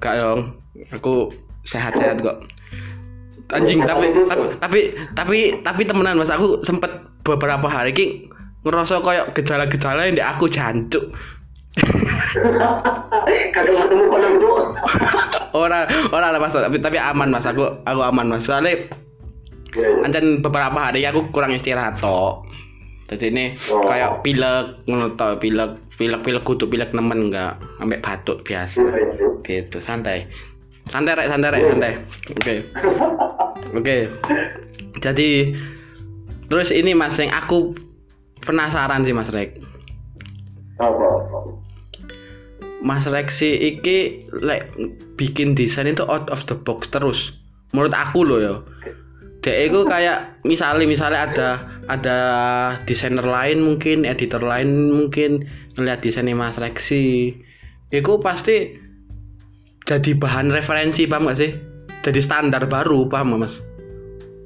[0.02, 0.58] gak dong.
[0.90, 1.30] Aku
[1.62, 2.42] sehat-sehat kok.
[3.50, 4.80] Anjing, tapi tapi tapi
[5.14, 6.90] tapi tapi temenan Mas, aku sempet
[7.26, 8.06] beberapa hari ki
[8.62, 11.10] ngerasa koyo gejala-gejala yang di aku jancuk.
[13.54, 14.50] Kagak ketemu kolam itu.
[15.60, 15.82] Ora
[16.14, 18.46] ora lah Mas, tapi tapi aman Mas, aku aku aman Mas.
[18.46, 18.74] Soalnya
[19.70, 20.02] Iya, iya.
[20.02, 22.42] Ancen beberapa hari aku kurang istirahat tok.
[23.10, 23.86] Jadi ini Oh.
[23.86, 28.82] kayak pilek ngono pilek pilek pilek kudu pilek nemen enggak ambek batuk biasa.
[28.82, 29.28] Iya, iya.
[29.46, 30.26] Gitu, santai.
[30.90, 31.92] Santai rek, santai rek, santai.
[32.34, 32.54] Oke.
[33.78, 33.96] Oke.
[34.98, 35.54] Jadi
[36.50, 37.78] terus ini Mas yang aku
[38.42, 39.62] penasaran sih Mas Rek.
[40.82, 41.08] Apa?
[42.82, 44.74] Mas Rek sih iki lek
[45.14, 47.38] bikin desain itu out of the box terus.
[47.70, 48.54] Menurut aku loh ya.
[49.40, 51.48] Dek itu kayak misalnya misalnya ada
[51.86, 52.18] ada
[52.84, 55.46] desainer lain mungkin editor lain mungkin
[55.78, 57.38] ngeliat desainnya Mas Rexi
[57.90, 58.89] itu pasti
[59.90, 61.50] jadi bahan referensi paham gak sih?
[62.06, 63.54] Jadi standar baru paham gak mas?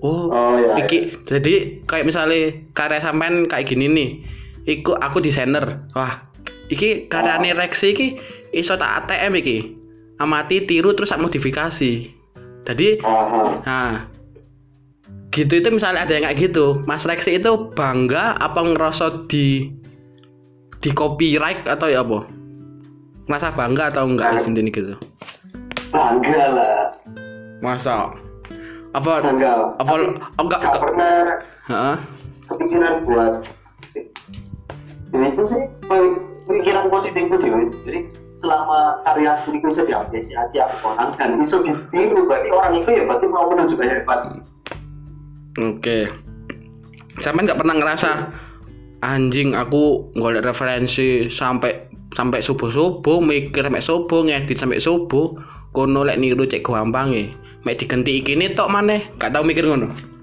[0.00, 0.80] Oh, Oh ya.
[0.84, 4.08] iki jadi kayak misalnya karya sampean kayak gini nih
[4.64, 5.84] iku aku desainer.
[5.92, 6.28] Wah
[6.72, 8.06] iki karyane Rexi iki
[8.56, 9.56] iso tak ATM iki.
[10.20, 11.92] Amati tiru terus tak modifikasi.
[12.64, 13.42] Jadi Aha.
[13.64, 13.92] nah
[15.28, 16.80] gitu itu misalnya ada yang kayak gitu.
[16.88, 19.72] Mas Rexi itu bangga apa ngerasa di
[20.84, 22.28] di copyright atau ya apa
[23.24, 24.94] merasa bangga atau enggak sendiri gitu
[25.88, 26.78] Bangga lah.
[27.62, 28.10] masa
[28.94, 29.74] apa Bangga.
[29.78, 31.16] apa oh, enggak Gak pernah
[31.64, 31.96] Heeh.
[32.44, 33.32] kepikiran buat
[33.88, 34.04] sih.
[35.14, 35.62] Ini itu sih
[36.44, 37.72] pikiran positifku dewe.
[37.86, 38.00] Jadi
[38.36, 43.02] selama karya aku itu bisa diapresiasi aku orang dan bisa ditiru berarti orang itu ya
[43.08, 44.20] berarti mau menunjukkan hebat.
[45.56, 45.98] Oke.
[47.22, 48.10] Sampai nggak pernah ngerasa
[49.00, 55.34] anjing aku golek referensi sampai sampai subuh subuh mikir sampai subuh ngedit sampai subuh
[55.74, 57.26] kono lek niru cek gampang ya
[57.66, 60.14] mek diganti iki ini tok maneh gak tau mikir ngono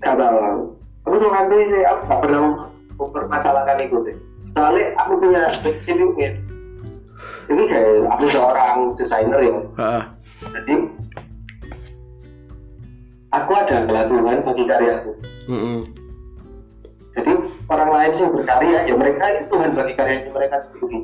[0.00, 0.72] Gak tahu.
[1.04, 2.64] Aku tuh nanti aku gak pernah
[2.96, 4.16] mempermasalahkan itu deh.
[4.56, 6.32] Soalnya aku punya prinsip ya.
[7.52, 9.52] Ini kayak aku seorang desainer ya.
[9.76, 10.02] Heeh.
[10.40, 10.74] Jadi
[13.36, 15.12] aku ada kelakuan bagi karyaku.
[15.52, 15.80] Heeh.
[15.84, 15.99] Jadi
[17.70, 20.98] orang lain sih berkarya ya mereka itu Tuhan bagi karyanya mereka sendiri.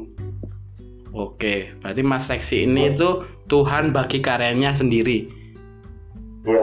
[1.17, 5.33] Oke, berarti Mas Lexi ini itu Tuhan bagi karyanya sendiri.
[6.45, 6.63] Ya,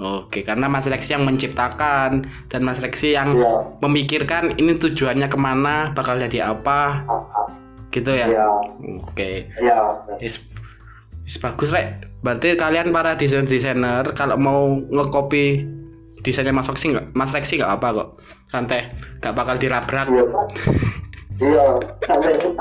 [0.00, 5.36] Oke, karena Mas Lexi yang menciptakan dan Mas Lexi yang ya, memikirkan ini tujuannya ke
[5.36, 7.04] mana, bakal jadi apa,
[7.92, 8.32] gitu ya.
[8.32, 8.48] ya,
[9.04, 9.52] Oke.
[9.60, 10.00] ya.
[10.24, 10.40] Is,
[11.28, 12.08] is bagus rek.
[12.24, 15.68] Berarti kalian para desain desainer kalau mau ngekopi
[16.20, 18.08] desainnya Mas Rexi nggak, Mas Rexi nggak apa kok,
[18.52, 20.06] santai, nggak bakal dirabrak.
[20.08, 20.24] Iya.
[21.40, 21.64] Iya,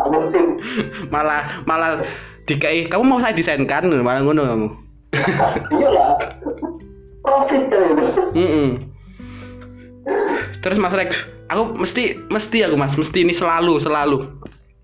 [0.07, 0.55] musim.
[1.13, 1.99] Malah malah
[2.47, 4.67] dikai, kamu mau saya desainkan, malah ngono kamu.
[5.75, 6.11] Iya lah.
[7.19, 7.63] Profit.
[10.63, 11.11] Terus Mas Rex,
[11.51, 14.17] aku mesti mesti aku Mas, mesti ini selalu selalu.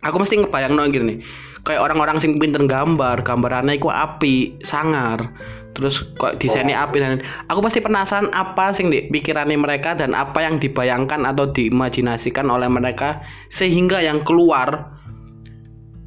[0.03, 1.17] Aku mesti ngebayang gini nih.
[1.65, 5.33] Kayak orang-orang sing pinter gambar, gambarannya iku api, sangar.
[5.75, 7.19] Terus kok desainnya api dan
[7.51, 12.71] aku pasti penasaran apa sing di pikirannya mereka dan apa yang dibayangkan atau diimajinasikan oleh
[12.71, 13.19] mereka
[13.51, 14.95] sehingga yang keluar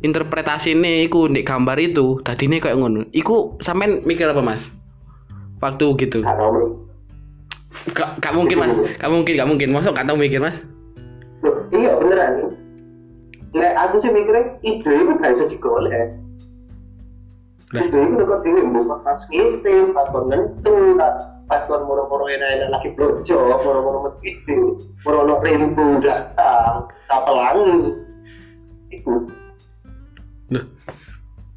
[0.01, 3.13] interpretasi ini iku di gambar itu tadi ini kayak ngono.
[3.13, 4.73] Iku sampean mikir apa Mas?
[5.61, 6.25] Waktu gitu.
[7.93, 8.19] Gak.
[8.19, 9.69] Gak, mungkin mas, gak mungkin, gak mungkin.
[9.71, 10.57] Masuk gak tahu mikir mas?
[11.71, 12.57] Iya beneran.
[13.55, 16.17] Nah, aku sih mikirnya ide itu gak bisa digolek.
[17.69, 20.97] Ide itu kok dhewe mbok pas ngisi, pas kon nentu,
[21.45, 27.93] pas kon moro-moro enak-enak lagi blojo, moro-moro metu, moro-moro rimbu datang, kapal langit.
[28.89, 29.29] Itu.
[30.49, 30.65] Loh,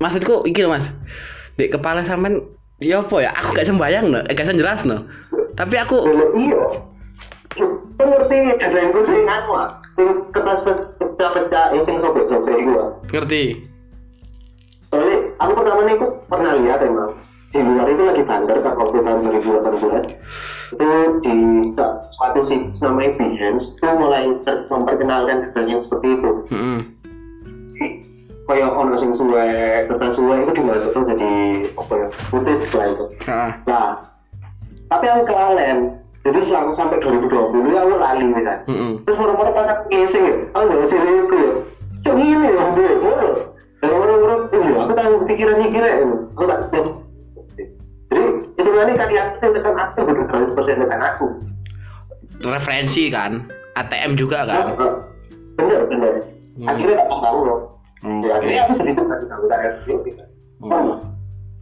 [0.04, 0.92] maksudku iki loh mas,
[1.56, 2.44] di kepala sampean
[2.84, 3.32] ya apa ya?
[3.32, 5.08] Aku gak sembayang no, eh, gak jelas no.
[5.56, 5.96] Tapi aku,
[6.36, 6.64] iya.
[7.56, 9.80] Itu ngerti desain gue dari anu ah.
[9.96, 10.60] Sing kertas
[11.00, 12.90] pecah-pecah, sing sobek-sobek itu ah.
[13.16, 13.44] ngerti.
[14.92, 17.12] Soalnya aku pertama nih aku pernah lihat emang.
[17.52, 20.08] Di luar itu lagi bandar kan waktu tahun 2018
[20.72, 20.88] itu
[21.20, 21.36] di
[22.16, 24.24] suatu situs namanya Behance itu mulai
[24.72, 26.32] memperkenalkan desain yang seperti itu.
[26.48, 26.80] Mm-mm.
[28.52, 29.48] kayak ono sing suwe
[29.88, 31.32] kertas suwe itu dimasukkan jadi
[31.72, 33.06] apa ya footage lah itu.
[33.28, 33.88] Ah, nah
[34.92, 36.00] tapi aku kelalen.
[36.22, 37.34] Jadi selama sampai 2020
[37.74, 39.02] aku lali misalnya mm-mm.
[39.04, 41.54] terus moro-moro pas aku ngisi ya aku nggak ngisi itu ya.
[42.02, 42.86] Cok ini ya bu
[43.82, 46.86] dan moro-moro iya aku tahu pikiran mikirnya ya aku tak tahu
[48.12, 48.22] jadi
[48.56, 51.28] itu karya aku saya tekan aku bukan 100 persen tekan aku
[52.42, 53.46] Referensi kan,
[53.78, 54.74] ATM juga kan.
[55.54, 56.14] bener bener
[56.52, 56.68] Hmm.
[56.68, 57.60] akhirnya tak tahu loh
[58.04, 58.28] Oke.
[58.28, 59.44] ya akhirnya aku sedikit kasih tahu
[60.04, 60.24] gitu
[60.62, 61.02] Oh.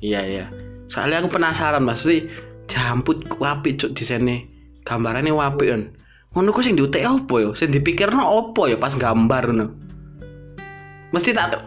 [0.04, 0.46] Iya iya.
[0.92, 2.28] Soalnya aku penasaran mas sih,
[2.68, 4.44] jamput wapi cuk desainnya,
[4.84, 5.96] gambarannya wapi kan.
[6.36, 7.50] Ngono ku sing diutek apa ya?
[7.56, 9.66] Sing dipikirno apa ya pas gambar ngono.
[11.10, 11.58] Mesti tak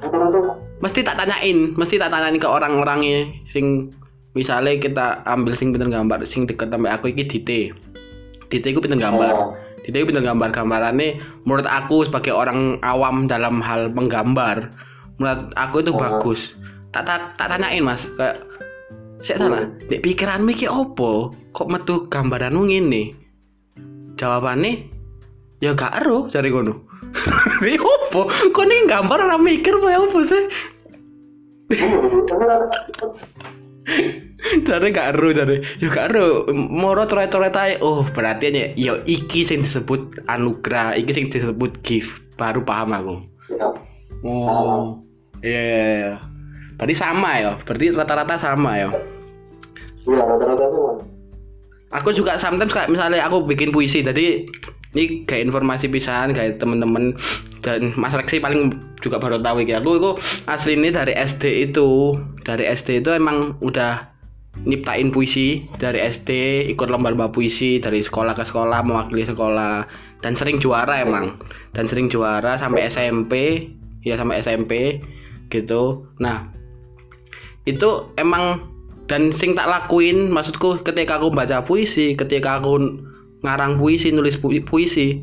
[0.79, 3.91] mesti tak tanyain, mesti tak tanyain ke orang-orangnya sing
[4.39, 7.61] misalnya kita ambil sing pinter gambar sing deket sampai aku iki Dite.
[8.51, 9.33] Dite iku pinter gambar.
[9.35, 9.51] Oh.
[9.83, 14.71] Dite iku pinter gambar gambarannya menurut aku sebagai orang awam dalam hal menggambar,
[15.19, 15.99] menurut aku itu Oh.
[15.99, 16.55] bagus.
[16.93, 18.45] Tak tak tak tanyain Mas, kayak
[19.23, 19.65] saya salah.
[19.89, 21.31] Nek pikiranmu iki opo?
[21.55, 23.15] Kok metu gambaranmu ngene?
[24.19, 24.92] Jawabannya
[25.63, 26.91] ya gak ero cari kono.
[27.63, 28.27] Ini opo?
[28.27, 30.43] Kok nih gambar ora mikir apa opo sih?
[34.67, 35.63] Jare gak ero jare.
[35.79, 36.51] Ya gak ero.
[36.51, 37.79] Moro coret-coret ae.
[37.79, 42.11] Oh, berarti ya ya iki sing disebut anugerah, iki sing disebut gift.
[42.35, 43.23] Baru paham aku.
[43.55, 43.71] ya.
[44.27, 44.99] Oh.
[45.43, 46.15] Iya, iya, iya.
[46.79, 47.55] Berarti sama ya.
[47.63, 48.91] Berarti rata-rata sama ya.
[50.11, 50.99] Iya, rata-rata tuh
[51.93, 54.49] Aku juga sometimes kayak misalnya aku bikin puisi, jadi
[54.93, 57.17] ini kayak informasi pisahan kayak temen-temen.
[57.65, 60.11] Dan Mas Reksi paling juga baru tahu ya aku itu
[60.45, 62.17] asli ini dari SD itu.
[62.45, 64.13] Dari SD itu emang udah
[64.69, 65.65] nyiptain puisi.
[65.81, 66.31] Dari SD
[66.77, 69.89] ikut lomba-lomba puisi dari sekolah ke sekolah mewakili sekolah.
[70.21, 71.41] Dan sering juara emang.
[71.73, 73.33] Dan sering juara sampai SMP
[74.05, 75.01] ya sampai SMP
[75.49, 76.05] gitu.
[76.21, 76.53] Nah
[77.65, 78.69] itu emang
[79.07, 83.03] dan sing tak lakuin maksudku ketika aku baca puisi ketika aku
[83.43, 85.21] ngarang puisi nulis pu- puisi.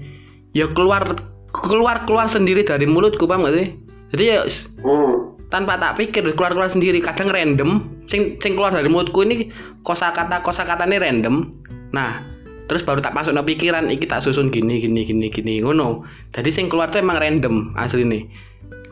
[0.51, 1.15] Ya keluar
[1.49, 3.67] keluar keluar sendiri dari mulutku paham gak sih?
[4.13, 4.41] Jadi ya
[4.81, 5.37] Hmm.
[5.49, 7.01] tanpa tak pikir keluar keluar sendiri.
[7.01, 9.49] Kadang random sing sing keluar dari mulutku ini
[9.81, 11.49] kosakata kosakata ini random.
[11.93, 12.25] Nah
[12.69, 16.05] terus baru tak masuk no pikiran iki tak susun gini gini gini gini ngono.
[16.33, 18.23] Jadi sing keluar tuh emang random asli nih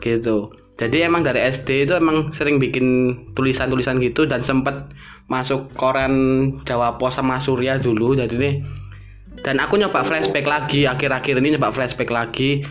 [0.02, 0.50] gitu.
[0.78, 2.86] Jadi emang dari SD itu emang sering bikin
[3.34, 4.94] tulisan-tulisan gitu dan sempet
[5.26, 6.14] masuk koran
[6.62, 8.14] Jawa Pos sama Surya dulu.
[8.14, 8.54] Jadi nih
[9.42, 12.64] dan aku nyoba flashback lagi akhir-akhir ini nyoba flashback lagi.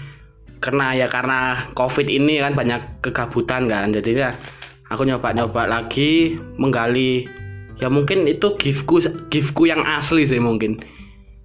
[0.58, 3.94] Karena ya karena covid ini kan banyak kegabutan kan.
[3.94, 4.34] Jadi ya
[4.90, 7.30] aku nyoba-nyoba lagi menggali.
[7.78, 10.82] Ya mungkin itu giftku giftku yang asli sih mungkin.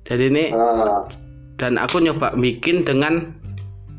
[0.08, 1.04] Jadi ini Ah.
[1.60, 3.36] dan aku nyoba bikin dengan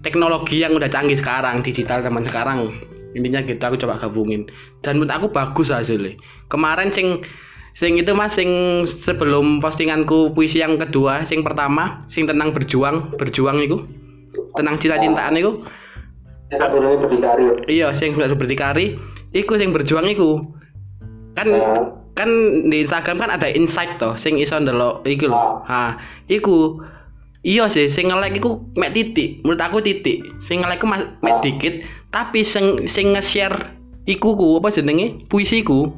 [0.01, 2.73] teknologi yang udah canggih sekarang digital zaman sekarang.
[3.13, 4.49] Intinya gitu aku coba gabungin.
[4.81, 6.17] Dan menurut aku bagus hasilnya.
[6.49, 7.21] Kemarin sing
[7.73, 8.49] sing itu mas sing
[8.85, 13.81] sebelum postinganku puisi yang kedua sing pertama sing tentang berjuang berjuang itu
[14.53, 15.61] tentang cinta-cintaan itu
[16.45, 17.45] Kita dulu berdikari.
[17.65, 18.93] iya sing berdikari
[19.31, 20.37] iku sing berjuang iku
[21.33, 21.81] kan Ah.
[22.13, 22.29] kan
[22.63, 25.65] di Instagram kan ada insight toh sing iso ndelok iku lho.
[25.65, 25.97] Ha
[26.29, 26.77] iku
[27.41, 30.21] iya sih sing nge-like iku mek titik menurut aku titik.
[30.39, 33.73] Sing nge-like ku mas- mek dikit tapi sing sing nge-share
[34.05, 35.25] iku ku apa jenenge?
[35.25, 35.89] Puisiku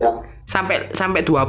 [0.00, 0.08] Ya.
[0.48, 1.44] Sampai sampai 20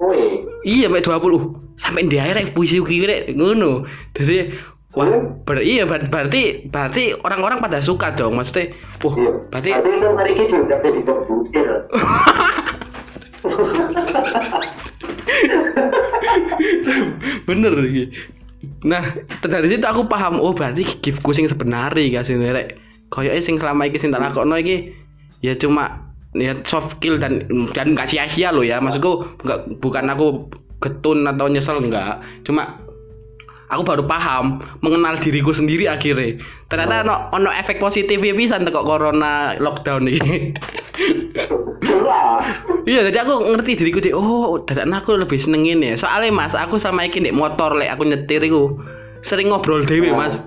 [0.00, 0.44] Wih.
[0.62, 4.52] iya sampai 20 sampai di akhir puisi kiri ngono jadi
[4.92, 5.08] wah
[5.48, 9.32] ber iya ber- berarti berarti orang-orang pada suka dong maksudnya wah Iya.
[9.48, 11.00] berarti Berarti itu hari ini udah jadi
[17.48, 18.04] bener iki.
[18.84, 19.02] Nah,
[19.40, 22.76] dari situ aku paham oh berarti gift sing sebenarnya guys ini rek.
[23.10, 24.92] Koyoke sing selama iki sing tak lakokno iki
[25.42, 28.78] ya cuma ya soft skill dan dan nggak sia-sia loh ya.
[28.78, 32.22] Maksudku nggak bukan aku getun atau nyesel enggak.
[32.46, 32.80] Cuma
[33.70, 36.42] aku baru paham mengenal diriku sendiri akhirnya.
[36.66, 40.54] Ternyata ono ono efek positif bisa kok corona lockdown ini.
[42.84, 44.12] Iya, jadi aku ngerti diriku deh.
[44.16, 45.94] Oh, dadan aku lebih seneng ini.
[45.94, 48.80] Soalnya Mas, aku sama iki nek motor lek aku nyetir iku
[49.20, 50.40] sering ngobrol dewe, Mas.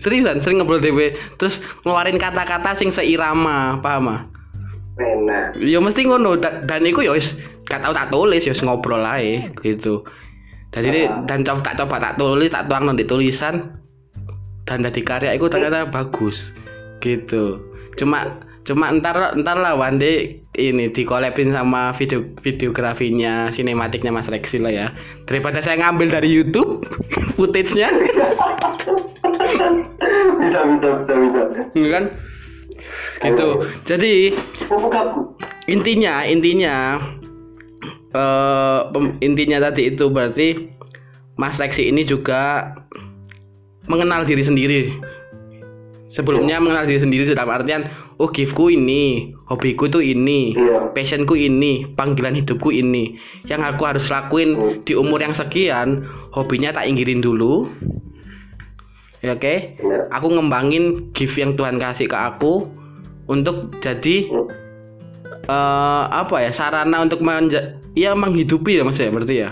[0.00, 1.14] Seriusan, sering ngobrol dewe.
[1.36, 4.20] Terus ngeluarin kata-kata sing seirama, paham ah?
[4.94, 5.58] Enak.
[5.58, 7.34] Ya mesti ngono Da- dan iku ya wis
[7.66, 10.06] gak tau tak tulis ya ngobrol ae gitu.
[10.74, 13.78] Jadi ini dan coba tak coba tak tulis, tak tuang nanti tulisan
[14.66, 16.50] dan dari karya itu ternyata bagus
[16.98, 17.62] gitu.
[17.94, 24.56] Cuma cuma ntar ntar lah one day ini dikolabin sama video videografinya sinematiknya Mas Rexi
[24.56, 24.86] lah ya
[25.28, 26.80] daripada saya ngambil dari YouTube
[27.36, 27.92] footage-nya
[30.40, 31.42] bisa bisa bisa bisa.
[31.76, 32.04] Iya kan
[33.20, 33.48] gitu.
[33.84, 34.34] Jadi
[35.66, 36.98] intinya intinya
[38.10, 40.70] eh pem- intinya tadi itu berarti
[41.34, 42.72] Mas Lexi ini juga
[43.86, 44.80] mengenal diri sendiri.
[46.08, 47.90] Sebelumnya mengenal diri sendiri dalam artian
[48.22, 50.94] oh giftku ini hobiku tuh ini Iya.
[50.94, 53.18] passionku ini panggilan hidupku ini.
[53.50, 57.66] Yang aku harus lakuin di umur yang sekian hobinya tak inggirin dulu.
[59.26, 59.74] Ya oke?
[59.74, 60.06] Iya.
[60.06, 62.70] aku ngembangin gift yang Tuhan kasih ke aku
[63.26, 64.28] untuk jadi
[65.44, 69.50] eh apa ya sarana untuk menja- ya menghidupi ya mas ya berarti ya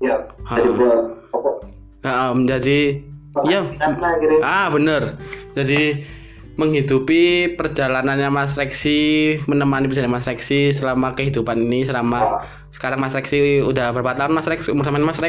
[0.00, 0.16] Ya.
[0.48, 1.68] Buat pokok.
[2.00, 3.04] Nah, menjadi
[3.44, 3.60] ya
[4.40, 5.20] ah bener
[5.52, 6.08] jadi
[6.56, 13.60] menghidupi perjalanannya Mas Reksi menemani perjalanan Mas Reksi selama kehidupan ini selama sekarang Mas Reksi
[13.60, 15.20] udah berapa tahun Mas Rex umur sama Mas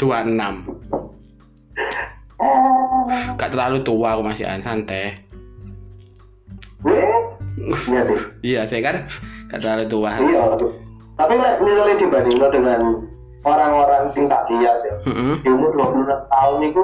[0.00, 0.64] Dua enam.
[0.64, 5.29] 26 gak terlalu tua aku masih santai Weh.
[7.60, 8.18] Iya sih.
[8.42, 8.96] iya saya kan
[9.48, 10.56] gak terlalu tua Iya.
[11.14, 12.80] Tapi misalnya dibandingkan dengan
[13.40, 15.40] orang-orang sing tak lihat ya, Mm-mm.
[15.40, 16.82] di umur 26 tahun itu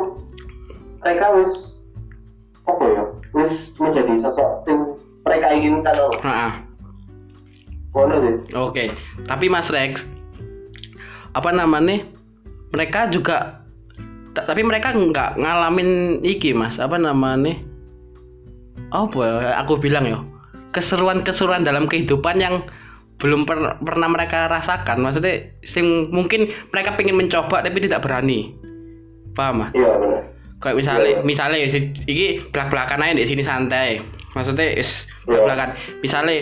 [1.01, 1.53] mereka wis
[2.64, 3.03] apa ya?
[3.32, 4.80] Wis menjadi sosok yang
[5.24, 6.12] mereka inginkan loh.
[7.92, 8.34] Ngono sih.
[8.53, 8.84] Oke,
[9.24, 10.05] tapi Mas Rex,
[11.32, 12.05] apa namanya?
[12.68, 13.64] Mereka juga,
[14.32, 17.57] ta- tapi mereka nggak ngalamin iki Mas, apa namanya?
[18.93, 19.35] Apa ya?
[19.64, 20.18] Aku bilang ya,
[20.72, 22.64] keseruan-keseruan dalam kehidupan yang
[23.16, 25.01] belum per- pernah mereka rasakan.
[25.01, 28.53] Maksudnya sing mungkin mereka pengen mencoba tapi tidak berani.
[29.33, 29.70] Paham ah?
[29.72, 30.16] Iya benar
[30.57, 31.68] kayak misalnya misalnya ya,
[32.09, 34.01] iki belak belakan aja di sini santai.
[34.33, 35.43] Maksudnya is Iya.
[35.43, 35.68] belak belakan
[36.01, 36.37] misalnya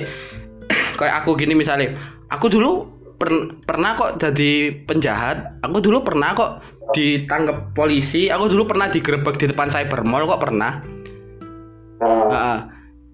[0.98, 1.96] kayak aku gini misalnya
[2.30, 2.86] aku dulu
[3.18, 5.60] per- pernah kok jadi penjahat.
[5.66, 6.62] Aku dulu pernah kok
[6.94, 8.30] ditangkap polisi.
[8.30, 10.82] Aku dulu pernah digerebek di depan cyber mall kok pernah
[12.00, 12.58] nah, Heeh.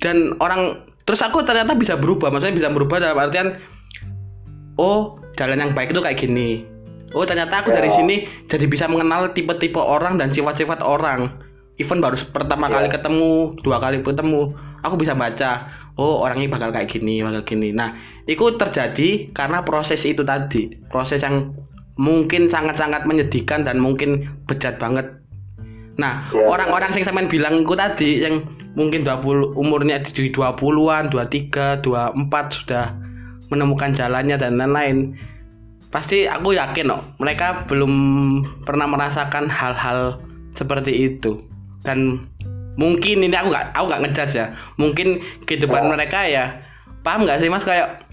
[0.01, 3.59] dan orang terus aku ternyata bisa berubah maksudnya bisa berubah dalam artian
[4.79, 6.65] oh jalan yang baik itu kayak gini
[7.13, 7.97] oh ternyata aku dari Ya.
[8.01, 8.17] sini
[8.47, 11.35] jadi bisa mengenal tipe-tipe orang dan sifat-sifat orang
[11.77, 12.81] even baru pertama Ya.
[12.81, 15.69] kali ketemu dua kali ketemu aku bisa baca
[16.01, 17.93] oh orangnya bakal kayak gini bakal gini nah
[18.25, 21.53] itu terjadi karena proses itu tadi proses yang
[22.01, 25.20] mungkin sangat-sangat menyedihkan dan mungkin bejat banget
[26.01, 26.49] Nah, Ya.
[26.49, 28.41] orang-orang yang sampean bilang itu tadi yang
[28.73, 32.97] mungkin 20 umurnya di 20-an, 23, 24 sudah
[33.53, 35.13] menemukan jalannya dan lain-lain.
[35.93, 37.93] Pasti aku yakin kok mereka belum
[38.65, 40.23] pernah merasakan hal-hal
[40.57, 41.45] seperti itu.
[41.85, 42.31] Dan
[42.79, 44.47] mungkin ini aku nggak aku nggak ngejudge ya.
[44.81, 45.89] Mungkin kehidupan Ya.
[45.91, 46.45] mereka ya
[47.03, 48.07] paham nggak sih Mas kayak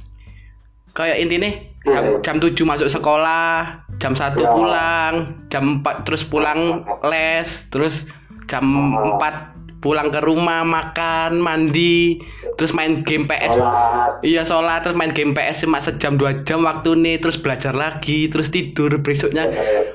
[0.98, 1.54] kayak intinya
[1.86, 2.20] jam, Iya.
[2.26, 4.50] jam 7 masuk sekolah, jam 1 Ya.
[4.54, 5.14] pulang,
[5.50, 8.06] jam 4 terus pulang les, terus
[8.46, 12.18] jam 4 pulang ke rumah makan, mandi,
[12.58, 13.62] terus main game PS.
[13.62, 14.12] sholat.
[14.26, 18.26] Iya sholat terus main game PS cuma sejam dua jam waktu nih terus belajar lagi
[18.28, 19.48] terus tidur besoknya.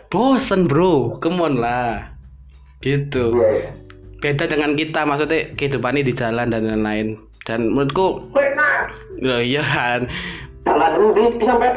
[0.06, 1.18] Bosen bro.
[1.18, 2.14] Come on lah.
[2.78, 3.34] Gitu.
[3.34, 3.50] Iya.
[3.50, 3.82] Iya
[4.22, 7.18] beda dengan kita maksudnya kehidupan ini di jalan dan lain-lain.
[7.42, 10.06] Dan menurutku benar ya iya kan.
[10.62, 11.70] Jalan ini sampai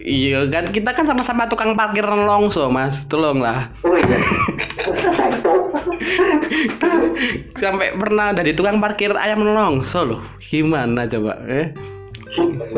[0.00, 3.04] iya kan kita kan sama-sama tukang parkir longso mas.
[3.06, 3.68] Tolong lah.
[3.84, 4.18] Oh iya.
[7.60, 10.20] Sampai pernah dari tukang parkir ayam longso loh.
[10.40, 11.72] Gimana coba eh?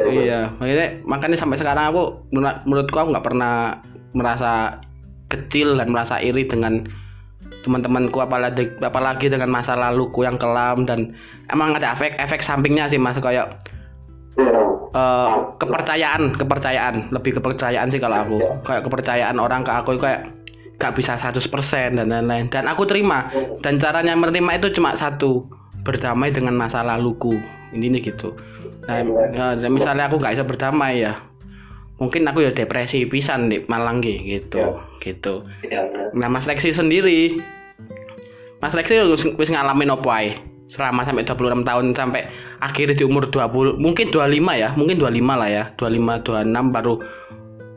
[0.08, 3.84] Iya makanya makanya sampai sekarang aku menurut- menurutku aku nggak pernah
[4.16, 4.80] merasa
[5.28, 6.88] kecil dan merasa iri dengan
[7.62, 11.14] teman-temanku apalagi apalagi dengan masa laluku yang kelam dan
[11.52, 13.20] emang ada efek efek sampingnya sih mas.
[13.20, 13.60] Kayak
[14.32, 14.60] Iya.
[14.92, 15.30] eh,
[15.60, 16.94] kepercayaan kepercayaan.
[17.12, 18.38] Lebih kepercayaan sih kalau aku.
[18.64, 20.32] Kayak kepercayaan orang ke aku kayak
[20.80, 22.48] gak bisa 100% dan lain-lain.
[22.48, 23.28] Dan aku terima.
[23.60, 25.46] Dan caranya menerima itu cuma satu
[25.84, 27.36] berdamai dengan masa laluku.
[27.72, 28.36] Ini gitu.
[28.88, 28.98] Nah
[29.32, 31.14] ya, dan misalnya aku nggak bisa berdamai ya
[32.02, 34.58] mungkin aku ya depresi pisan di Malang gitu.
[34.58, 34.74] Ya.
[34.98, 35.46] gitu.
[35.62, 37.38] Iya, nah Mas Lexi sendiri.
[38.58, 40.30] Mas Lexi wis, wis ngalamin apa ae
[40.72, 42.32] selama sampai 26 tahun sampai
[42.64, 46.96] akhirnya di umur 20 mungkin 25 ya mungkin 25 lah ya 25 26 baru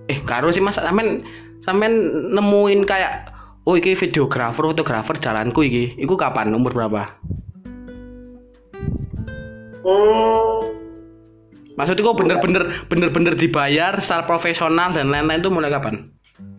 [0.08, 0.80] eh karo sih Mas.
[0.80, 1.26] Sampean
[1.66, 1.94] sampean
[2.32, 3.34] nemuin kayak
[3.66, 5.98] oh iki videografer fotografer jalanku iki.
[6.00, 6.54] Iku kapan?
[6.54, 7.18] Umur berapa?
[9.86, 10.66] Hmm,
[11.78, 16.10] maksudku bener-bener bener-bener dibayar secara profesional dan lain-lain itu mulai kapan?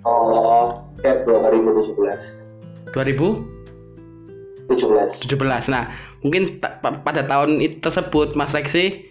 [0.07, 5.91] Oh Februari 2017 2017 17 nah
[6.27, 9.07] mungkin pada tahun itu tersebut Mas Lexi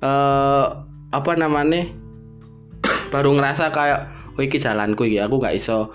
[0.00, 0.66] eh
[1.12, 1.92] apa namanya
[3.12, 5.92] baru ngerasa kayak oh iki jalanku iki aku gak iso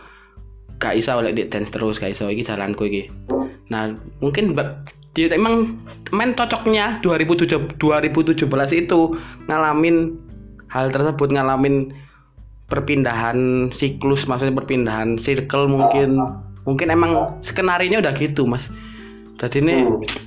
[0.77, 3.09] gak iso oleh di dance terus gak iso iki jalanku iki
[3.73, 3.89] nah
[4.21, 4.53] mungkin
[5.17, 5.81] dia emang
[6.13, 8.45] main cocoknya 2007 2017
[8.77, 8.99] itu
[9.49, 10.13] ngalamin
[10.69, 11.89] hal tersebut ngalamin
[12.69, 16.21] perpindahan siklus maksudnya perpindahan circle mungkin
[16.69, 18.69] mungkin emang skenarinya udah gitu mas
[19.41, 20.26] jadi ini Hmm.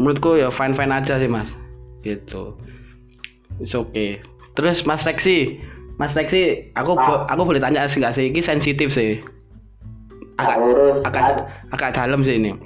[0.00, 1.52] Menurutku ya fine fine aja sih mas.
[2.00, 2.56] Gitu.
[3.60, 4.24] It's okay.
[4.56, 5.60] Terus mas Lexi
[6.00, 8.32] mas Lexi aku bo- aku boleh tanya sih nggak sih?
[8.32, 9.20] Ini sensitif sih.
[10.40, 10.56] Agak
[11.04, 11.24] agak
[11.68, 12.56] agak dalam sih ini.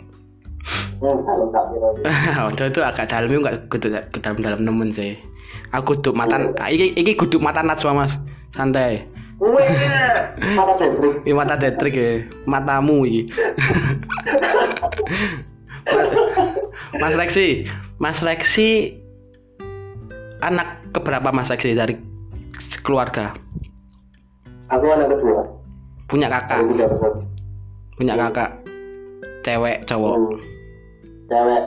[1.02, 5.18] Hmm, Udah itu agak dalam itu nggak kudu ke dalam dalam nemen sih.
[5.74, 6.38] Aku kudu mata
[6.70, 8.14] iki iki kudu mata najwa mas.
[8.54, 9.02] Santai.
[10.54, 10.78] Mata
[11.26, 13.26] ini mata detrik ya matamu ini
[17.00, 18.98] Mas Lexi Mas Lexi
[20.40, 21.96] anak keberapa Mas Lexi dari
[22.80, 23.34] keluarga
[24.66, 25.42] Aku anak kedua.
[26.04, 26.86] punya kakak tiga
[27.94, 28.50] punya kakak
[29.40, 30.36] cewek cowok Hmm.
[31.24, 31.62] Cewek.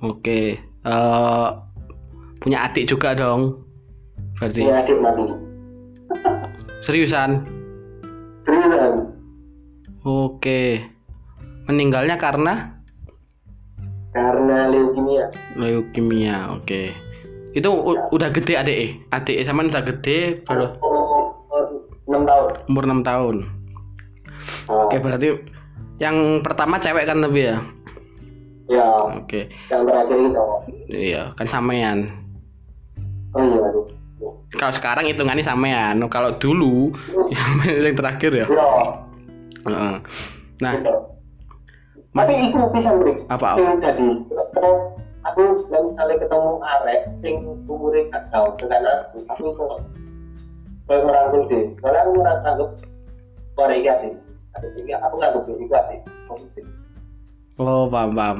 [0.00, 1.48] oke eh
[2.38, 3.62] punya adik juga dong
[4.36, 5.24] berarti Punya adik mati.
[6.80, 7.42] seriusan
[8.42, 8.92] Seriusan.
[10.02, 10.60] oke
[11.66, 12.75] meninggalnya karena
[14.16, 15.24] Karena leukemia.
[15.60, 16.82] leukemia oke.
[17.52, 18.78] Itu u- udah gede adik
[19.12, 20.72] adik sama udah gede baru?
[20.80, 21.64] Oh, oh,
[22.08, 22.48] enam tahun.
[22.72, 23.36] umur 6 tahun.
[24.72, 25.28] Ah, oke berarti
[26.00, 27.58] yang pertama cewek kan lebih ya?
[28.66, 29.52] Ya, oke.
[29.68, 30.58] Yang terakhir ini cowok.
[30.88, 31.98] iya kan sampean.
[33.36, 33.84] Oh iya sih
[34.56, 36.00] kalau sekarang hitungannya sampean.
[36.08, 36.88] Kalau dulu
[37.84, 38.46] yang terakhir ya?
[38.48, 38.68] Iya.
[39.66, 39.96] Heeh.
[40.56, 40.72] nah
[42.16, 42.20] gitu.
[42.24, 43.48] tapi iku pisan Brik Apa?
[43.60, 44.08] sing jadi
[45.26, 47.34] aku lah misalnya ketemu arek sing
[47.68, 49.84] umure gak tau tekan aku aku kok
[50.88, 52.68] kayak merangkul deh soalnya aku merangkul
[53.52, 54.08] Korea iki ati
[54.56, 55.96] aku tinggal aku nggak gue juga ati
[57.60, 58.38] oh paham paham.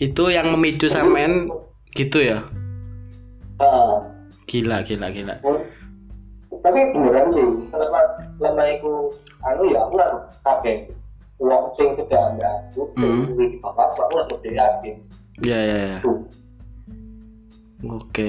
[0.00, 1.52] Itu yang memicu sampean
[1.92, 2.40] gitu ya?
[3.60, 4.00] Ah,
[4.48, 5.36] gila gila gila.
[6.60, 8.00] Tapi beneran sih lama
[8.40, 9.12] lama aku
[9.44, 10.76] anu ya aku nggak kabeh
[11.40, 13.32] uang sing tidak ada aku Hmm.
[13.34, 14.94] di bapak aku langsung yakin.
[15.40, 15.98] Ya ya ya
[17.88, 18.28] oke.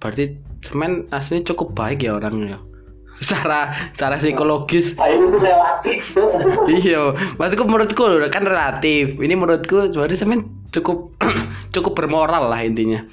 [0.00, 0.24] Berarti
[0.64, 2.56] semen aslinya cukup baik ya orangnya.
[3.20, 4.96] Secara secara psikologis.
[4.96, 6.00] Nah ini tuh relatif.
[6.84, 7.02] Iya.
[7.36, 9.16] Maksudku menurutku kan relatif.
[9.16, 11.16] Ini menurutku berarti semen cukup
[11.76, 13.04] cukup bermoral lah intinya.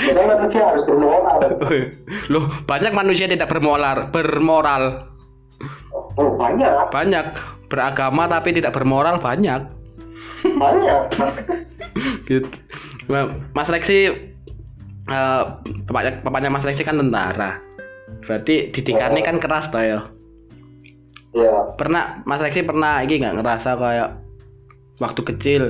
[0.00, 1.36] Manusia harus bermoral.
[2.32, 5.09] Loh banyak manusia tidak bermoral bermoral
[6.20, 6.92] oh banyak.
[6.92, 7.26] Banyak.
[7.72, 9.64] Beragama tapi tidak bermoral banyak.
[10.44, 11.00] Banyak.
[12.28, 12.46] Gitu.
[13.56, 14.30] Mas Lexi
[15.10, 15.42] eh,
[15.88, 17.58] bapaknya, bapaknya Mas Lexi kan tentara.
[18.22, 20.00] Berarti didikannya kan keras toh ya?
[21.30, 24.10] Ya pernah Mas Lexi pernah ini nggak ngerasa kayak
[24.98, 25.62] waktu kecil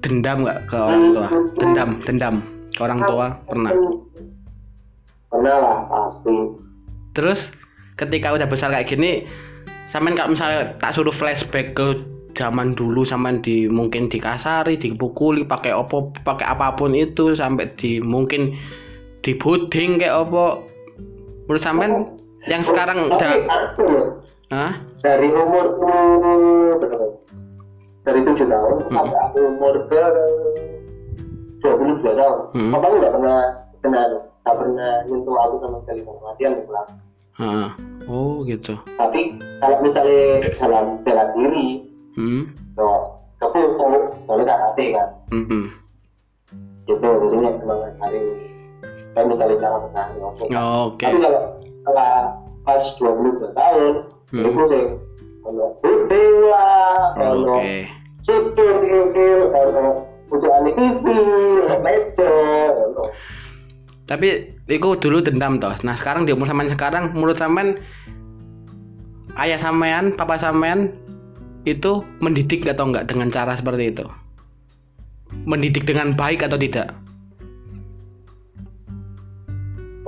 [0.00, 1.28] dendam nggak ke orang tua?
[1.56, 2.34] Dendam dendam
[2.72, 3.72] ke orang tua pernah?
[5.28, 6.36] Pernah lah pasti.
[7.12, 7.52] Terus
[7.98, 9.26] ketika udah besar kayak gini
[9.90, 11.98] sampean kalau misalnya tak suruh flashback ke
[12.38, 17.98] zaman dulu sampean di mungkin dikasari dipukuli pakai opo pakai apa pun itu sampai di
[17.98, 18.54] mungkin
[19.26, 20.62] dibuding kayak opo
[21.50, 22.14] menurut sampean
[22.46, 23.32] yang sekarang udah
[24.48, 24.80] Hah?
[25.04, 25.76] dari umur
[28.06, 30.02] dari tujuh tahun sampai aku umur ke
[31.60, 32.70] dua puluh dua tahun Hmm.
[32.72, 33.38] papa nggak pernah
[33.82, 34.02] kena
[34.46, 36.86] nggak pernah nyentuh aku sama sekali di pulang
[37.38, 37.70] Hah.
[38.10, 41.86] oh gitu tapi kalau misalnya dalam bela diri
[42.18, 42.50] hmm.
[42.74, 43.94] no aku tahu
[44.26, 45.62] soalnya karate kan Mhm.
[46.82, 48.22] gitu jadinya memang hari
[49.14, 51.42] kayak misalnya cara bertahan oke Oh, oke tapi kalau
[51.86, 52.10] kalau
[52.66, 53.94] pas dua puluh dua tahun
[54.28, 54.44] Hmm.
[54.44, 54.84] itu sih
[55.40, 57.72] kalau buding lah kalau oke
[58.20, 61.04] sipir sipir kalau ujian TV
[61.80, 62.32] meja.
[64.08, 65.76] Tapi itu dulu dendam toh.
[65.84, 67.76] Nah sekarang di umur sampean sekarang menurut sampean
[69.36, 70.96] ayah sampean papa sampean
[71.68, 74.08] itu mendidik atau enggak dengan cara seperti itu?
[75.44, 76.96] Mendidik dengan baik atau tidak?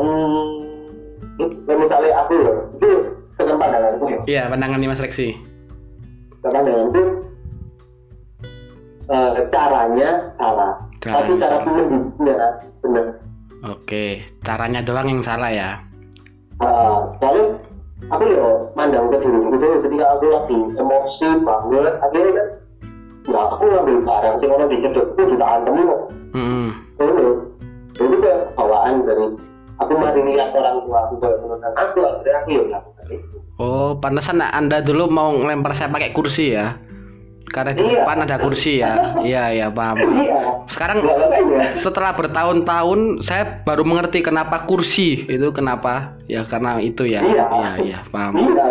[0.01, 0.64] Hmm,
[1.68, 2.88] misalnya aku ya itu
[3.36, 4.18] dengan pandanganku ya.
[4.24, 5.36] Iya pandangan Mas Reksi.
[6.40, 7.03] Pandanganku
[9.12, 10.09] eh, caranya
[10.40, 10.72] salah.
[11.05, 11.64] Tapi Caranya cara salah.
[11.68, 12.36] pendidiknya
[12.80, 13.19] benar
[13.64, 14.04] oke
[14.40, 15.70] caranya doang yang salah ya.
[16.61, 17.56] Ah, soalnya
[18.08, 18.46] aku ya
[18.76, 22.46] mandang ke diri gitu ketika aku lagi emosi banget akhirnya kan
[23.28, 26.70] ya aku ngambil barang sih orang di kedokku juga antem kok Hmm.
[27.02, 27.26] itu
[27.98, 29.34] itu kayak bawaan dari
[29.82, 33.36] aku mari lihat orang tua aku kayak menurut aku akhirnya aku ya melakukan itu.
[33.58, 36.78] Oh pantesan anda dulu mau ngelempar saya pakai kursi ya
[37.51, 38.07] karena di Iya.
[38.07, 39.18] depan ada kursi ya.
[39.20, 40.38] Iya iya paham iya.
[40.70, 41.74] Sekarang makanya.
[41.74, 46.14] setelah bertahun-tahun saya baru mengerti kenapa kursi itu kenapa.
[46.30, 47.20] Ya karena itu ya.
[47.20, 47.44] Iya.
[47.51, 48.38] iya iya paham.
[48.38, 48.64] Iya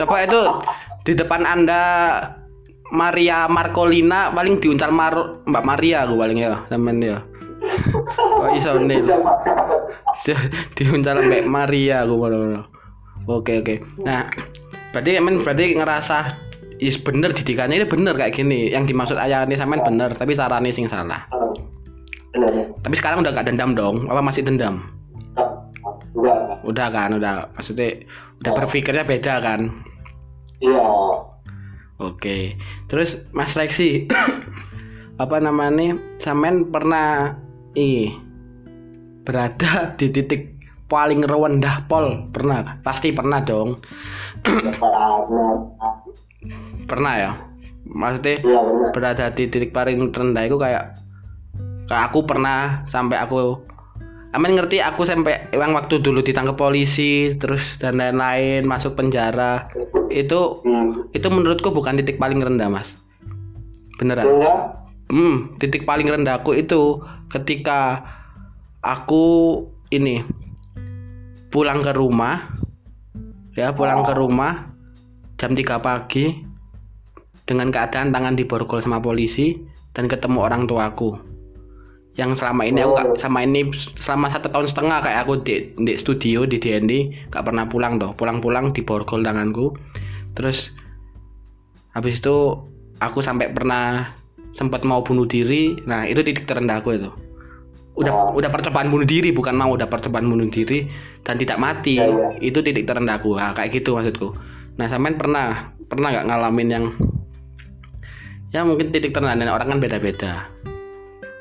[0.00, 0.40] coba itu
[1.04, 1.82] di depan anda
[2.88, 7.18] Maria Marcolina paling diuncal Mar Mbak Maria aku paling ya temen ya.
[8.14, 9.00] Kok iso nih?
[10.76, 12.62] Diuncal Mbak Maria baru
[13.26, 13.74] oke oke.
[14.00, 14.28] Nah
[14.94, 16.18] berarti emang berarti ngerasa
[16.82, 18.70] is bener didikannya itu bener kayak gini.
[18.70, 21.26] Yang dimaksud ayah ini sampean bener tapi caranya sing salah.
[21.30, 21.52] Ah,
[22.34, 24.04] benar ya tapi sekarang udah gak dendam dong?
[24.12, 24.84] Apa masih dendam?
[25.40, 25.56] Ah,
[26.12, 26.58] enggak enggak.
[26.68, 27.48] udah kan udah.
[27.56, 28.04] Maksudnya
[28.44, 29.72] udah berpikirnya beda kan?
[30.60, 30.84] Iya.
[31.96, 32.60] Oke,
[32.90, 34.04] terus Mas Lexi,
[35.22, 35.96] apa namanya?
[36.20, 37.38] Samen pernah
[37.72, 38.12] ih
[39.24, 40.60] berada di titik
[40.90, 42.28] paling rendah pol?
[42.34, 42.84] Pernah?
[42.84, 43.80] Pasti pernah dong.
[46.84, 47.32] Pernah ya?
[47.84, 50.96] Maksudnya iya benar berada di titik paling rendah itu kayak
[51.84, 53.60] kayak aku pernah sampai aku
[54.34, 59.70] Amin ngerti aku sampai yang waktu dulu ditangkap polisi terus dan lain-lain masuk penjara
[60.10, 61.14] itu hmm.
[61.14, 62.98] itu menurutku bukan titik paling rendah mas.
[63.94, 64.26] Beneran.
[64.26, 64.58] Enggak
[65.14, 68.02] Hmm, titik paling rendahku itu ketika
[68.80, 69.62] aku
[69.92, 70.24] ini
[71.52, 72.50] pulang ke rumah
[73.52, 74.74] ya pulang ke rumah
[75.36, 76.40] jam 3 pagi
[77.44, 79.60] dengan keadaan tangan diborgol sama polisi
[79.92, 81.34] dan ketemu orang tuaku
[82.14, 85.92] yang selama ini aku gak, sama ini selama satu tahun setengah kayak aku di, di
[85.98, 86.92] studio di DND
[87.34, 88.14] gak pernah pulang toh.
[88.14, 89.74] Pulang-pulang di borgol tanganku.
[90.38, 90.70] Terus
[91.90, 92.54] habis itu
[93.02, 94.14] aku sampai pernah
[94.54, 95.74] sempat mau bunuh diri.
[95.90, 97.10] Nah itu titik terendahku itu.
[97.98, 98.30] Udah Oh.
[98.38, 100.86] udah percobaan bunuh diri bukan mau udah percobaan bunuh diri
[101.26, 101.98] dan tidak mati.
[101.98, 102.30] Ya, ya.
[102.38, 104.34] itu titik terendahku nah, kayak gitu maksudku.
[104.78, 106.84] Nah sampean pernah pernah nggak ngalamin yang
[108.54, 110.46] ya mungkin titik terendah orang kan beda-beda.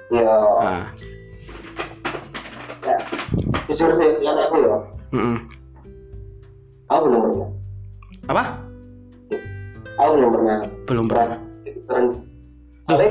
[0.09, 0.83] Ya nah,
[2.81, 2.97] ya
[3.69, 4.75] jujur sih yang aku ya.
[5.13, 5.37] Mm-mm.
[6.89, 7.49] aku belum pernah.
[8.33, 8.43] Apa?
[10.01, 10.55] Aku belum pernah.
[10.89, 11.37] Belum pernah.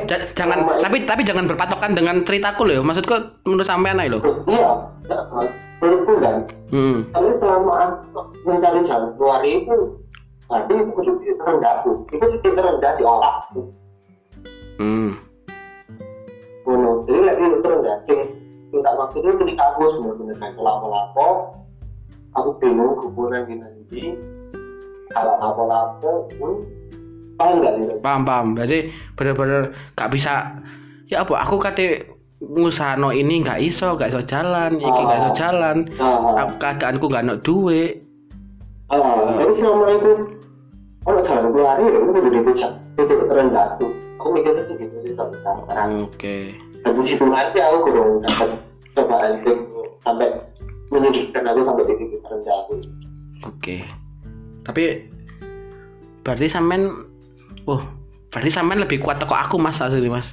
[0.05, 3.15] Ja- jangan tapi tapi jangan berpatokan dengan ceritaku loh maksudku
[3.47, 4.23] menurut sampean aja loh.
[4.51, 4.71] Iya
[5.09, 5.19] ya,
[5.81, 6.39] menurutku kan.
[6.73, 7.05] Hmm.
[7.13, 9.77] tapi selama aku mencari jalan keluar itu
[10.49, 13.61] tadi itu titik terendahku itu titik terendah di otakku
[14.79, 15.11] Hmm.
[16.65, 17.05] Ngono.
[17.05, 18.21] Jadi lagi itu terendah sih.
[18.73, 21.29] Minta maksudnya ketika aku benar-benar kayak lapo-lapo,
[22.33, 24.05] aku bingung kuburan di nanti.
[25.13, 26.65] Kalau lapo-lapo pun
[27.37, 27.85] paham nggak sih?
[27.99, 28.79] paham paham jadi
[29.17, 29.63] bener-bener
[29.93, 30.53] gak bisa
[31.09, 32.07] ya apa aku kate
[32.39, 37.25] ngusahano ini nggak iso gak iso jalan iki gak iso jalan Nah, Aku- keadaanku gak
[37.25, 38.05] ada duit
[38.89, 40.13] ah, tapi selama itu
[41.03, 43.91] kalau jalan keluar ya itu udah titik titik terendah tuh.
[44.23, 46.07] Aku mikirnya sih gitu sih sampai sekarang.
[46.07, 46.37] oke
[46.83, 48.51] Dan puji Tuhan sih aku udah dapat
[48.95, 49.53] cobaan itu
[50.03, 50.29] sampai
[50.95, 52.73] menyedihkan aku sampai di titik terendah aku.
[53.43, 53.77] oke
[54.63, 54.83] tapi
[56.23, 57.03] berarti sampean
[57.67, 57.83] oh
[58.31, 60.31] berarti sampean lebih kuat toko aku mas asli mas.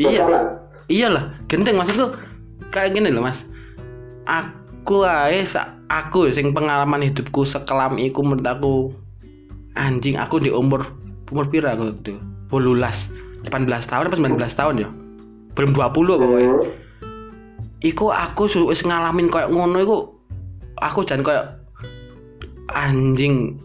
[0.00, 0.24] Iya.
[0.90, 2.12] Iyalah gendeng maksudku
[2.68, 3.40] kayak gini loh mas
[4.28, 4.59] aku
[5.06, 8.72] ae sa- aku sing pengalaman hidupku sekelam iku menurut aku
[9.74, 10.86] anjing aku di umur
[11.30, 12.14] umur pira aku itu?
[12.50, 13.06] Bolulas
[13.46, 14.88] 18 tahun apa 19 tahun ya?
[15.54, 16.50] Belum 20 pokoknya.
[16.50, 16.68] Hmm.
[17.80, 19.96] iku aku wis ngalamin kayak ngono iku
[20.84, 21.46] aku jangan kayak
[22.68, 23.56] anjing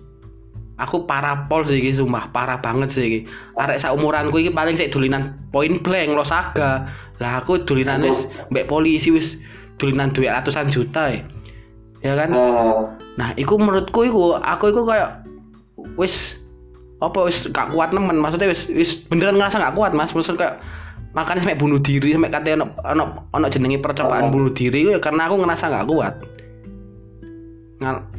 [0.79, 3.19] aku parapol sih iki sumpah parah banget sih iki.
[3.59, 6.87] Arek saumuranku iki paling sik dolinan point blank lo saga
[7.19, 9.39] lah aku dolinan wis mbek polisi wis
[9.75, 11.21] dolinan duit ratusan juta ya.
[12.03, 12.29] Ya kan?
[12.37, 12.81] Ah,
[13.17, 15.25] nah iku menurutku iku aku iku kayak
[15.97, 16.37] wis
[17.01, 18.21] apa wis gak kuat nemen.
[18.21, 20.13] Maksudnya wis wis beneran ngerasa gak kuat mas.
[20.13, 20.55] Maksudnya kayak
[21.15, 24.31] makanya sampai bunuh diri sampai katanya ono ono ono jenenge percobaan Oh.
[24.35, 26.13] bunuh diri ya karena aku ngerasa gak kuat.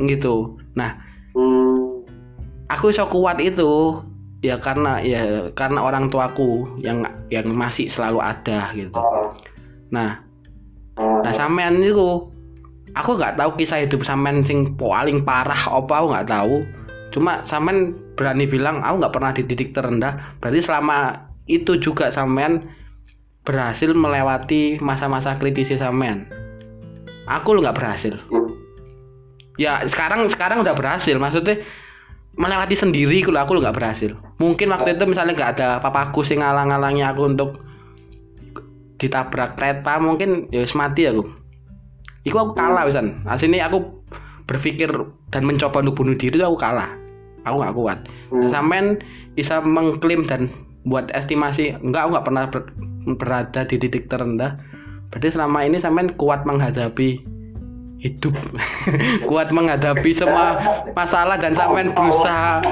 [0.03, 0.37] Gitu.
[0.75, 0.91] Nah
[1.37, 2.05] hmm.
[2.69, 4.03] aku iso kuat itu
[4.45, 8.99] ya karena ya karena orang tuaku yang yang masih selalu ada gitu.
[8.99, 9.31] Ah,
[9.95, 10.26] nah ah,
[10.97, 12.25] Nah sampean itu
[12.97, 16.57] aku nggak tahu kisah hidup sampean sing paling parah apa aku nggak tahu.
[17.13, 20.41] Cuma sampean berani bilang aku nggak pernah di titik terendah.
[20.41, 22.73] Berarti selama itu juga sampean
[23.47, 26.27] berhasil melewati masa-masa kritis sampean.
[27.27, 28.15] Aku lo nggak berhasil.
[28.17, 28.55] hmm.
[29.57, 31.17] Ya sekarang sekarang udah berhasil.
[31.17, 31.65] Maksudnya
[32.37, 34.13] melewati sendiri kalau aku lo nggak berhasil.
[34.37, 37.51] Mungkin waktu itu misalnya nggak ada papaku sing ngalang-ngalangi aku untuk
[38.97, 41.25] ditabrak kereta mungkin ya wis mati aku.
[42.27, 43.23] Iku aku kalah wisan.
[43.29, 44.03] Asini aku
[44.47, 44.91] berpikir
[45.31, 46.91] dan mencoba untuk bunuh diri itu aku kalah.
[47.47, 47.99] Aku nggak kuat.
[48.35, 48.51] Nah, Hmm.
[48.51, 48.87] sampean
[49.39, 50.51] bisa mengklaim dan
[50.83, 52.75] buat estimasi enggak aku nggak pernah ber-
[53.19, 54.59] berada di titik terendah.
[55.15, 57.23] Berarti selama ini sampean kuat menghadapi
[58.03, 58.35] hidup.
[59.31, 60.59] kuat menghadapi semua
[60.99, 62.63] masalah dan sampean berusaha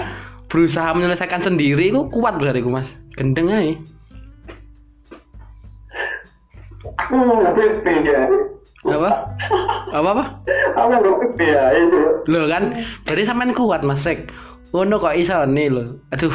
[0.50, 2.90] berusaha menyelesaikan sendiri itu kuat dari Mas.
[3.14, 3.74] Gendeng aja.
[6.94, 8.20] Aku nggak pipi ya
[8.84, 9.10] Apa?
[9.90, 10.24] Apa apa?
[10.76, 12.62] aku nggak pipi ya itu Loh kan,
[13.04, 14.28] berarti sampean kuat Mas Rek.
[14.70, 15.84] Ngono kok iso nih lho.
[16.10, 16.34] Aduh.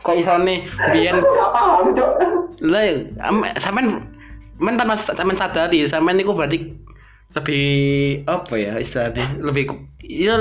[0.00, 0.58] Kok iso nih
[1.18, 2.12] Nggak paham cok
[3.18, 3.86] am- sampean
[4.60, 6.76] men tanpa sampean sadari sampean niku berarti
[7.32, 7.66] lebih
[8.26, 9.70] apa ya istilahnya lebih
[10.02, 10.36] ya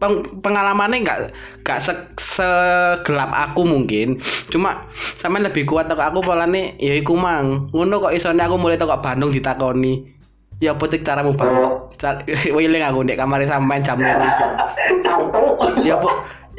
[0.00, 1.18] peng- pengalamannya nggak
[1.62, 4.18] nggak se- segelap aku mungkin.
[4.48, 4.88] Cuma
[5.20, 7.68] sampean lebih kuat atau aku polane ya iku mang.
[7.70, 10.18] Ngono kok isone aku mulai toko Bandung ditakoni.
[10.60, 11.52] Ya apa tik caramu bang?
[11.56, 11.88] Oh.
[11.96, 12.24] Car-
[12.56, 14.00] wiling aku ndek kamar sampean jam.
[14.00, 15.44] Cangkem.
[15.84, 16.10] ya apa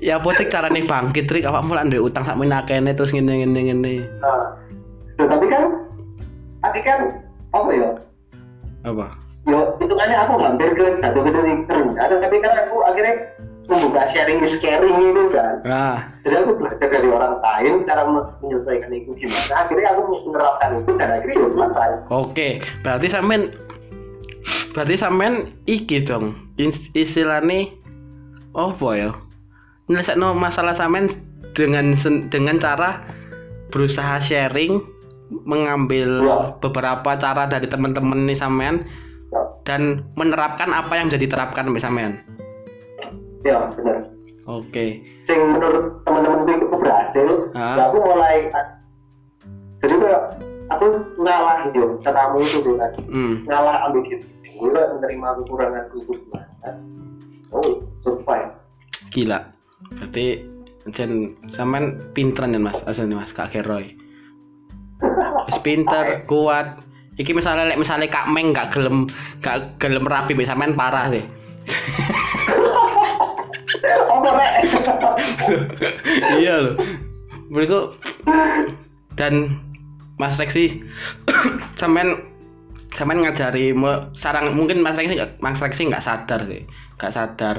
[0.02, 3.60] ya apa tik carane bangkit trik apa mulai duwe utang sak menakene terus ngene ngene
[3.70, 3.94] ngene.
[5.18, 5.64] Nah, tapi kan
[6.62, 7.00] tapi kan
[7.54, 7.90] apa ya?
[8.82, 13.16] Apa yo hitungannya aku mampir ke satu gedung terendah tapi kan aku akhirnya
[13.66, 18.92] membuka sharing is caring itu kan ah jadi aku belajar dari orang lain cara menyelesaikan
[18.92, 23.42] itu gimana akhirnya aku menerapkan itu dan akhirnya ya selesai Oke, berarti sampean
[24.72, 25.34] berarti sampean
[25.66, 26.36] iki dong.
[26.56, 27.72] is- Istilahnya
[28.52, 29.12] apa ya?
[29.88, 31.08] Nyelesaikno masalah sampean
[31.52, 31.96] dengan
[32.28, 33.04] dengan cara
[33.70, 34.80] berusaha sharing
[35.42, 36.38] mengambil Ya.
[36.60, 38.84] beberapa cara dari teman-teman nih sampean
[39.64, 42.20] dan menerapkan apa yang jadi terapkan sampean.
[43.42, 44.06] ya bener
[44.46, 45.02] Oke.
[45.24, 47.74] sing menurut teman-teman itu berhasil Ah.
[47.74, 48.50] ya aku mulai
[49.80, 50.24] jadi kayak
[50.70, 50.86] aku
[51.18, 53.34] ngalah yo katamu itu sih tadi Hmm.
[53.46, 56.72] ngalah ambil gitu gue menerima kekuranganku itu gimana
[57.50, 57.66] oh
[58.00, 58.52] survive
[59.12, 59.44] Gila.
[59.92, 60.26] Berarti
[60.94, 61.12] jen
[61.50, 63.92] sampean pinteran ya Mas, asline Mas Kak Geroy.
[65.52, 66.80] Wis pinter, kuat.
[67.22, 69.06] Iki misalnya lek misalnya Kak Meng gak gelem
[69.46, 71.22] gak gelem rapi mbek sampean parah sih.
[74.22, 74.54] rek
[76.42, 76.76] iya loh.
[77.52, 78.00] Berikut
[79.14, 79.62] dan
[80.18, 80.82] Mas Reksi
[81.80, 82.18] sampean
[82.94, 83.74] sampean ngajari
[84.18, 86.66] sarang mungkin Mas Reksi Mas Reksi nggak sadar sih
[86.98, 87.58] nggak sadar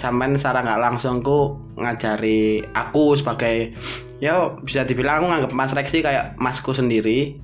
[0.00, 3.76] sampean secara nggak langsung ku ngajari aku sebagai
[4.18, 7.38] ya bisa dibilang aku nganggap Mas Reksi kayak masku sendiri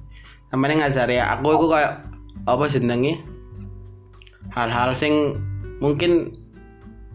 [0.54, 1.92] sampean ngajari aku itu kayak
[2.46, 3.18] apa jenenge?
[4.54, 5.34] Hal-hal sing
[5.82, 6.30] mungkin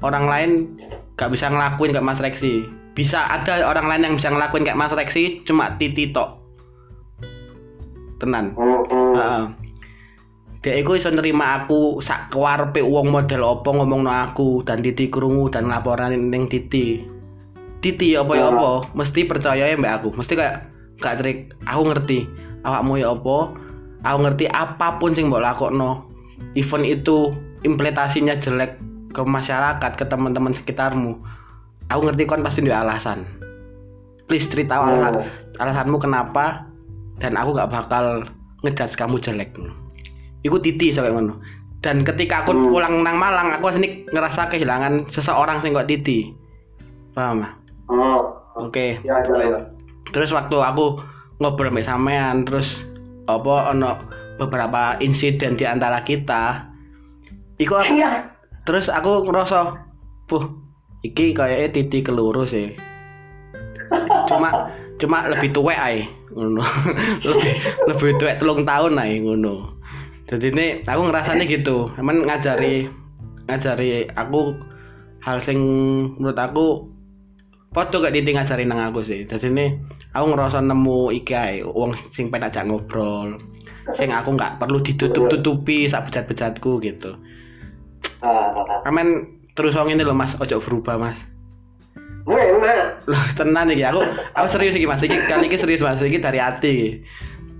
[0.03, 0.51] orang lain
[1.15, 2.67] gak bisa ngelakuin kayak Mas Reksi.
[2.91, 6.35] Bisa ada orang lain yang bisa ngelakuin kayak Mas Reksi cuma titi tok.
[8.19, 8.51] Tenan.
[8.59, 9.43] Heeh.
[10.59, 15.47] Dia iku iso nerima aku sak kewarepe wong model opo ngomongno aku dan Titi krungu
[15.47, 16.99] dan laporan ning Titi.
[17.79, 20.19] Titi apa ya apa, mesti percaya ya mbak aku.
[20.19, 20.67] Mesti kayak
[20.99, 23.38] gak trik, aku ngerti awakmu ya apa,
[24.03, 26.07] aku ngerti apa pun sing mbok lakokno.
[26.55, 27.36] Event itu
[27.68, 28.80] implementasinya jelek
[29.12, 31.20] ke masyarakat, ke teman-teman sekitarmu.
[31.91, 33.26] Aku ngerti kon pasti ada alasan.
[34.30, 35.26] Please cerita alasan,
[35.57, 36.70] alasanmu kenapa
[37.20, 38.24] dan aku gak bakal
[38.64, 39.51] ngejudge kamu jelek
[40.43, 41.39] iku titi sampai ngono
[41.80, 42.72] dan ketika aku Hmm.
[42.76, 46.32] pulang nang Malang aku sini ngerasa kehilangan seseorang sing kok titi
[47.16, 47.51] paham ah?
[47.91, 48.20] oh
[48.60, 49.60] oke ya ya ya
[50.12, 50.99] terus waktu aku
[51.39, 52.83] ngobrol sama sampean terus
[53.25, 53.91] apa ono
[54.39, 56.71] beberapa insiden di antara kita.
[57.59, 58.31] Iku aku, iya.
[58.63, 59.75] terus aku ngerasa
[60.31, 60.47] puh
[61.03, 62.71] iki kayaknya titi keluru sih.
[64.31, 66.63] Cuma cuma lebih tua ae ngono.
[67.27, 67.53] Lebih
[67.89, 69.75] lebih tua telung tahun ae ngono.
[70.29, 71.89] Jadi ini aku ngerasanya gitu.
[71.97, 72.85] Emang ngajari
[73.49, 74.55] ngajari aku
[75.25, 75.59] hal sing
[76.15, 76.85] menurut aku
[77.73, 79.25] podo gak titi ngajari nang aku sih.
[79.25, 79.65] Jadi ini
[80.14, 83.38] aku ngerasa nemu iki ae wong sing pengen ajak ngobrol
[83.93, 87.18] sing aku nggak perlu ditutup-tutupi sak bejat-bejatku gitu
[88.22, 88.53] ah.
[88.86, 91.20] Amen terus wong ini loh mas ojo berubah mas
[93.10, 94.05] Loh tenan iki aku
[94.38, 95.01] aku serius iki Mas.
[95.01, 95.97] Iki kali ini serius Mas.
[95.97, 97.01] Iki dari hati.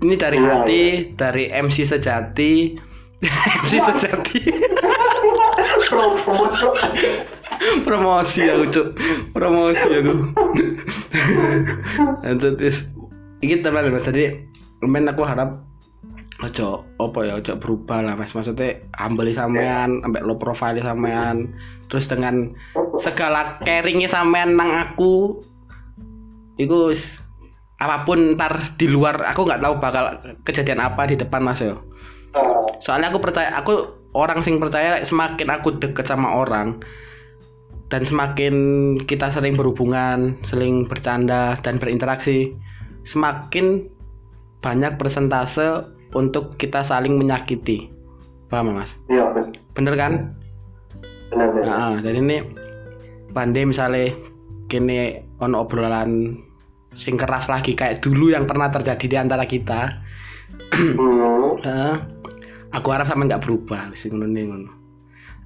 [0.00, 0.82] Ini dari Iya, hati,
[1.18, 2.78] dari MC sejati.
[3.66, 4.40] MC sejati.
[5.88, 6.70] pro pro
[7.84, 8.88] Promosi aku, Cuk.
[9.36, 10.14] Promosi aku.
[12.24, 12.88] Lanjut wis.
[13.44, 14.08] Iki teman Mas.
[14.08, 14.32] Tadi
[14.80, 15.60] men aku harap
[16.40, 18.32] ojo apa ya ojo berubah lah Mas.
[18.32, 21.52] Maksudnya humble sampean, ambek low profile sampean.
[21.92, 22.56] Terus dengan
[22.96, 25.40] segala caringnya sampean nang aku
[26.56, 27.20] itu wis
[27.80, 30.04] apa pun ntar di luar aku nggak tahu bakal
[30.44, 31.80] kejadian apa di depan mas yo
[32.30, 36.82] Ah, soalnya aku percaya aku orang sing percaya semakin aku deket sama orang
[37.90, 38.54] dan semakin
[39.02, 42.54] kita sering berhubungan sering bercanda dan berinteraksi
[43.02, 43.90] semakin
[44.62, 47.90] banyak persentase untuk kita saling menyakiti
[48.50, 50.12] paham mas iya benar bener kan
[51.30, 52.38] benar benar Nah, jadi ini
[53.30, 54.10] pandai misalnya
[54.66, 56.38] kini on obrolan
[56.98, 60.02] sing keras lagi kayak dulu yang pernah terjadi di antara kita.
[60.74, 61.62] hmm.
[61.62, 62.19] Heeh.
[62.70, 64.72] Aku harap sampean nggak berubah wis ngono ngono.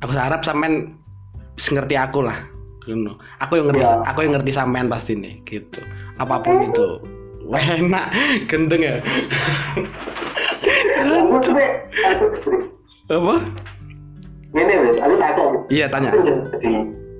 [0.04, 0.96] Aku harap sampean
[1.56, 2.38] ngerti aku lah.
[2.84, 3.16] Ngono.
[3.40, 3.96] Aku yang ngerti Ya.
[4.04, 5.80] aku yang ngerti sampean pasti nih gitu.
[6.20, 6.88] Apa pun itu.
[7.44, 8.08] Wah, enak,
[8.48, 8.96] gendeng ya.
[13.04, 13.36] Apa?
[14.54, 16.08] ini wes aku takut Iya, tanya.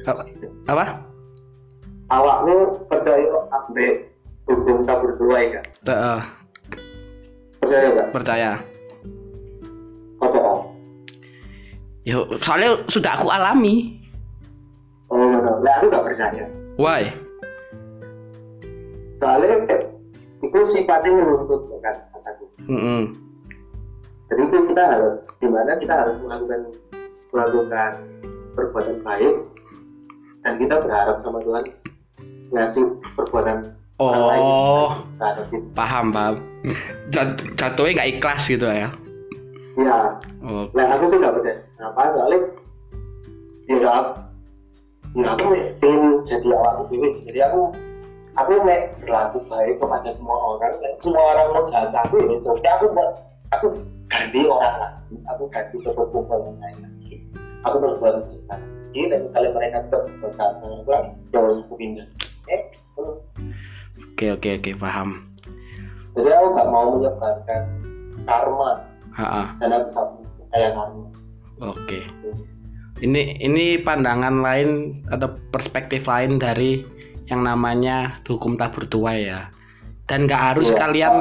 [0.07, 0.23] Apa?
[0.71, 0.85] Apa?
[2.13, 2.57] awakmu
[2.89, 4.13] percaya ambek
[4.45, 5.65] hukum tak berdua ya kan
[7.65, 8.51] percaya gak percaya.
[12.05, 13.97] Ya, soalnya sudah aku alami.
[15.09, 16.45] oh no, lah aku gak percaya
[16.77, 17.09] Why?
[19.15, 19.81] soalnya eh,
[20.43, 23.03] itu sifatnya menuntut kan kataku Mm
[24.25, 26.61] jadi itu kita harus di mana kita harus melakukan
[27.31, 27.91] melakukan
[28.53, 29.35] perbuatan baik
[30.43, 31.65] dan kita berharap sama Tuhan
[32.51, 32.85] ngasih
[33.15, 33.57] perbuatan
[33.95, 35.39] lain Oh, kita.
[35.71, 36.35] paham paham.
[37.09, 38.91] Jat jatuhnya nggak ikhlas gitu ya.
[39.75, 39.99] Ya
[40.45, 41.57] Oh, nah aku tuh gak percaya.
[41.75, 42.39] Kenapa soalnya
[43.65, 44.01] ya gak
[45.15, 45.45] ya aku
[45.79, 47.71] pengen jadi awak dewi jadi aku
[48.35, 52.69] aku mek berlaku baik kepada semua orang dan semua orang mau jahat aku ini jadi
[52.77, 53.11] aku buat
[53.55, 53.67] aku
[54.11, 57.15] ganti orang lagi aku ganti kepercayaan yang lain lagi.
[57.65, 58.43] Aku berbuat baik.
[58.51, 60.67] Lagi dan misalnya mereka tetap berkata aku
[61.33, 62.07] ya harus aku pindah.
[62.51, 62.63] Eh
[64.15, 65.09] Oke oke oke paham.
[66.15, 67.63] jadi aku gak mau menyebarkan
[68.23, 68.71] karma
[69.15, 69.43] Ha-ha.
[69.57, 70.07] gak mau
[70.51, 71.05] kayak karma
[71.63, 71.99] Oke.
[72.97, 76.83] Ini ini pandangan lain atau perspektif lain dari
[77.27, 79.51] yang namanya hukum tabur tuai ya.
[80.05, 80.79] Dan nggak harus Iya.
[80.79, 81.15] kalian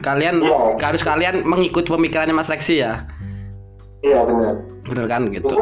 [0.00, 0.56] kalian Iya.
[0.76, 3.04] nggak harus kalian mengikuti pemikirannya Mas Lexi ya.
[4.00, 5.44] iya benar Bener kan gitu.
[5.52, 5.60] itu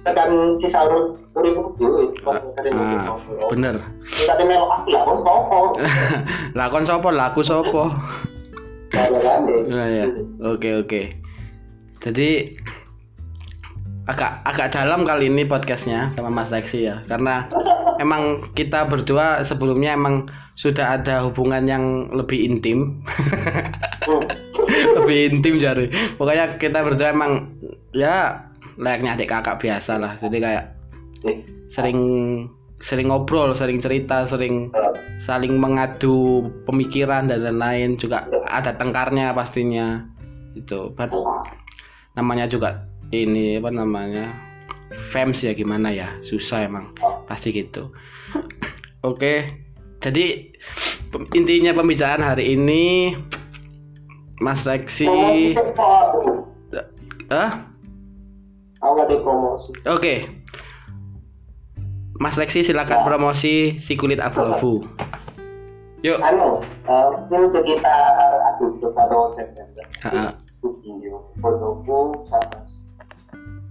[0.00, 1.76] tekan kisah urip
[2.24, 3.20] Ah,
[3.52, 3.74] bener.
[4.06, 5.58] Kita melok aku lah, kok sopo?
[6.54, 7.84] Lakon sopo, laku sopo.
[8.92, 10.06] Nah, ya.
[10.46, 11.02] Oke oke.
[11.98, 12.54] Jadi
[14.06, 17.50] agak agak dalam kali ini podcastnya sama Mas Lexi ya, karena
[18.04, 23.02] emang kita berdua sebelumnya emang sudah ada hubungan yang lebih intim,
[25.02, 25.90] lebih intim jari.
[26.14, 27.50] Pokoknya kita berdua emang
[27.90, 28.46] ya
[28.78, 30.14] layaknya adik kakak biasa lah.
[30.22, 30.64] Jadi kayak
[31.72, 31.98] sering
[32.80, 34.70] sering ngobrol, sering cerita, sering
[35.24, 40.04] saling mengadu pemikiran dan lain-lain juga ada tengkarnya pastinya.
[40.56, 41.12] Itu But
[42.16, 44.32] namanya juga ini apa namanya
[45.12, 46.92] fans ya gimana ya susah emang
[47.28, 47.92] pasti gitu.
[49.04, 49.66] Oke
[50.00, 50.52] jadi
[51.10, 53.16] pem- intinya pembicaraan hari ini
[54.38, 55.08] Mas Lexi
[59.24, 59.72] promosi.
[59.88, 60.14] oke
[62.16, 64.84] Mas Lexi silakan promosi si kulit abu-abu.
[66.00, 66.18] Yuk.
[66.22, 68.14] Anu, eh, ini sekitar
[68.54, 69.84] Agustus atau September.
[70.48, 72.60] Studio fotoku sama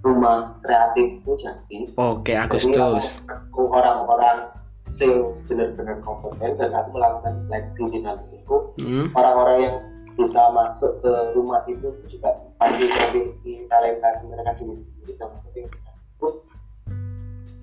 [0.06, 1.90] rumah kreatifku jadi.
[1.98, 4.54] oke Jadi Agustus aku orang-orang
[5.02, 8.58] yang benar-benar kompeten dan aku melakukan seleksi di dalam itu.
[8.86, 9.10] Hmm.
[9.18, 9.76] orang-orang yang
[10.16, 12.32] bisa masuk ke rumah itu juga
[12.62, 14.86] panggil memiliki talenta mereka sendiri.
[15.18, 15.68] Dan penting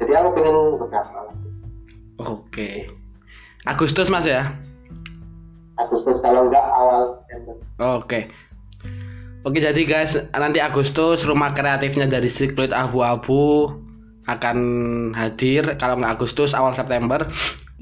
[0.02, 1.38] jadi aku pengen beberapa lagi
[2.22, 2.86] Oke.
[3.66, 4.54] Agustus Mas ya.
[5.78, 7.54] Agustus kalau enggak awal September
[7.98, 8.30] Oke.
[9.42, 13.74] Oke jadi guys nanti Agustus rumah kreatifnya dari Street Kulit Abu-Abu
[14.30, 14.58] akan
[15.18, 17.26] hadir kalau nggak Agustus awal September.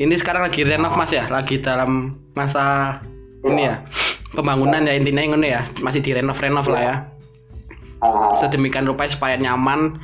[0.00, 2.96] Ini sekarang lagi renov Mas ya, lagi dalam masa
[3.44, 3.84] ini ya
[4.32, 6.96] pembangunan ya intinya ngono ya masih direnov-renov lah ya.
[8.00, 10.00] Ah, Sedemikian rupa supaya nyaman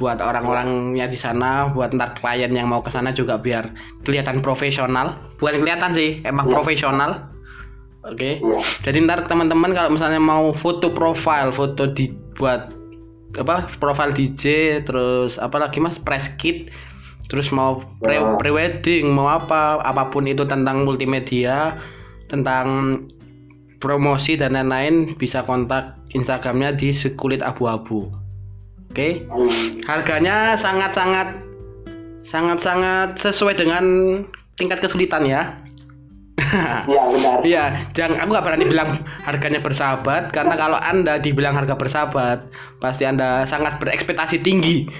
[0.00, 3.68] buat orang-orangnya di sana, buat ntar klien yang mau ke sana juga biar
[4.00, 5.20] kelihatan profesional.
[5.36, 7.28] Bukan kelihatan sih, emang profesional.
[8.00, 8.40] Oke.
[8.40, 12.72] iya Jadi ntar teman-teman kalau misalnya mau foto profile, foto dibuat
[13.36, 16.72] apa profile DJ, terus apa lagi mas press kit,
[17.28, 18.40] terus mau pre Wah.
[18.40, 21.76] prewedding, mau apa apa pun itu tentang multimedia,
[22.32, 22.96] tentang
[23.84, 28.29] promosi dan lain-lain bisa kontak Instagramnya di sekulit abu-abu.
[28.90, 31.46] Oke, Hmm, harganya sangat-sangat
[32.26, 33.84] sangat-sangat sesuai dengan
[34.58, 35.42] tingkat kesulitan ya.
[36.88, 37.64] iya benar Iya,
[37.94, 38.90] jangan aku nggak berani bilang
[39.22, 42.48] harganya bersahabat karena kalau anda dibilang harga bersahabat
[42.82, 44.90] pasti anda sangat berekspektasi tinggi.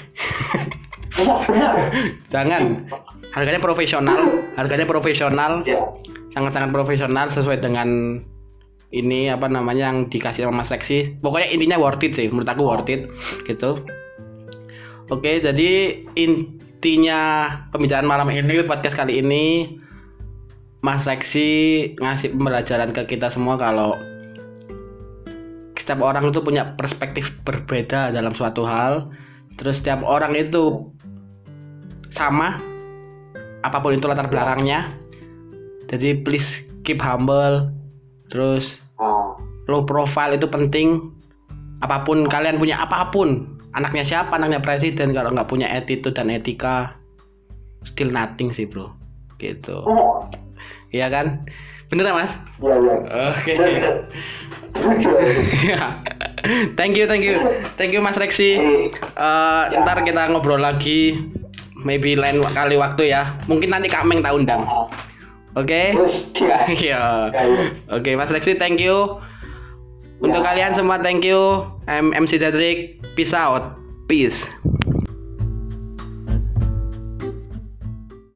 [2.32, 2.86] Jangan,
[3.34, 4.20] harganya profesional,
[4.55, 5.82] harganya profesional, iya
[6.30, 8.18] sangat-sangat profesional sesuai dengan
[8.91, 11.14] ini apa namanya yang dikasih sama Mas Lexi.
[11.22, 13.07] Pokoknya intinya worth it sih, menurut aku worth it
[13.47, 13.82] gitu.
[15.11, 19.78] Oke, jadi intinya pembicaraan malam ini podcast kali ini
[20.80, 23.95] Mas Lexi ngasih pembelajaran ke kita semua kalau
[25.78, 29.11] setiap orang itu punya perspektif berbeda dalam suatu hal.
[29.59, 30.93] Terus setiap orang itu
[32.11, 32.62] sama
[33.61, 34.86] apa pun itu latar belakangnya.
[35.91, 37.80] Jadi please keep humble.
[38.31, 41.12] Terus ah, low profile itu penting.
[41.81, 46.28] Apa pun kalian punya apa pun, anaknya siapa, anaknya presiden kalau nggak punya attitude dan
[46.28, 46.93] etika,
[47.89, 48.93] still nothing sih bro.
[49.41, 49.72] Gitu.
[49.72, 50.28] oh
[50.93, 51.49] Iya kan?
[51.91, 52.39] Bener mas?
[52.62, 52.95] iya iya
[53.35, 53.55] Oke.
[55.66, 55.87] Iya.
[56.78, 57.37] thank you, thank you,
[57.74, 58.61] thank you Mas Rexi.
[59.03, 61.18] Eh, ntar kita ngobrol lagi,
[61.83, 63.43] maybe lain kali waktu ya.
[63.51, 64.62] Mungkin nanti Kak Meng tak undang.
[65.59, 65.94] Oke?
[65.94, 67.03] terus ya Iya.
[67.90, 69.18] Oke, Mas Rexi, thank you.
[70.20, 71.64] Untuk kalian semua, thank you.
[71.88, 73.01] I'm MC Dedrick.
[73.16, 73.74] Peace out.
[74.05, 74.44] Peace.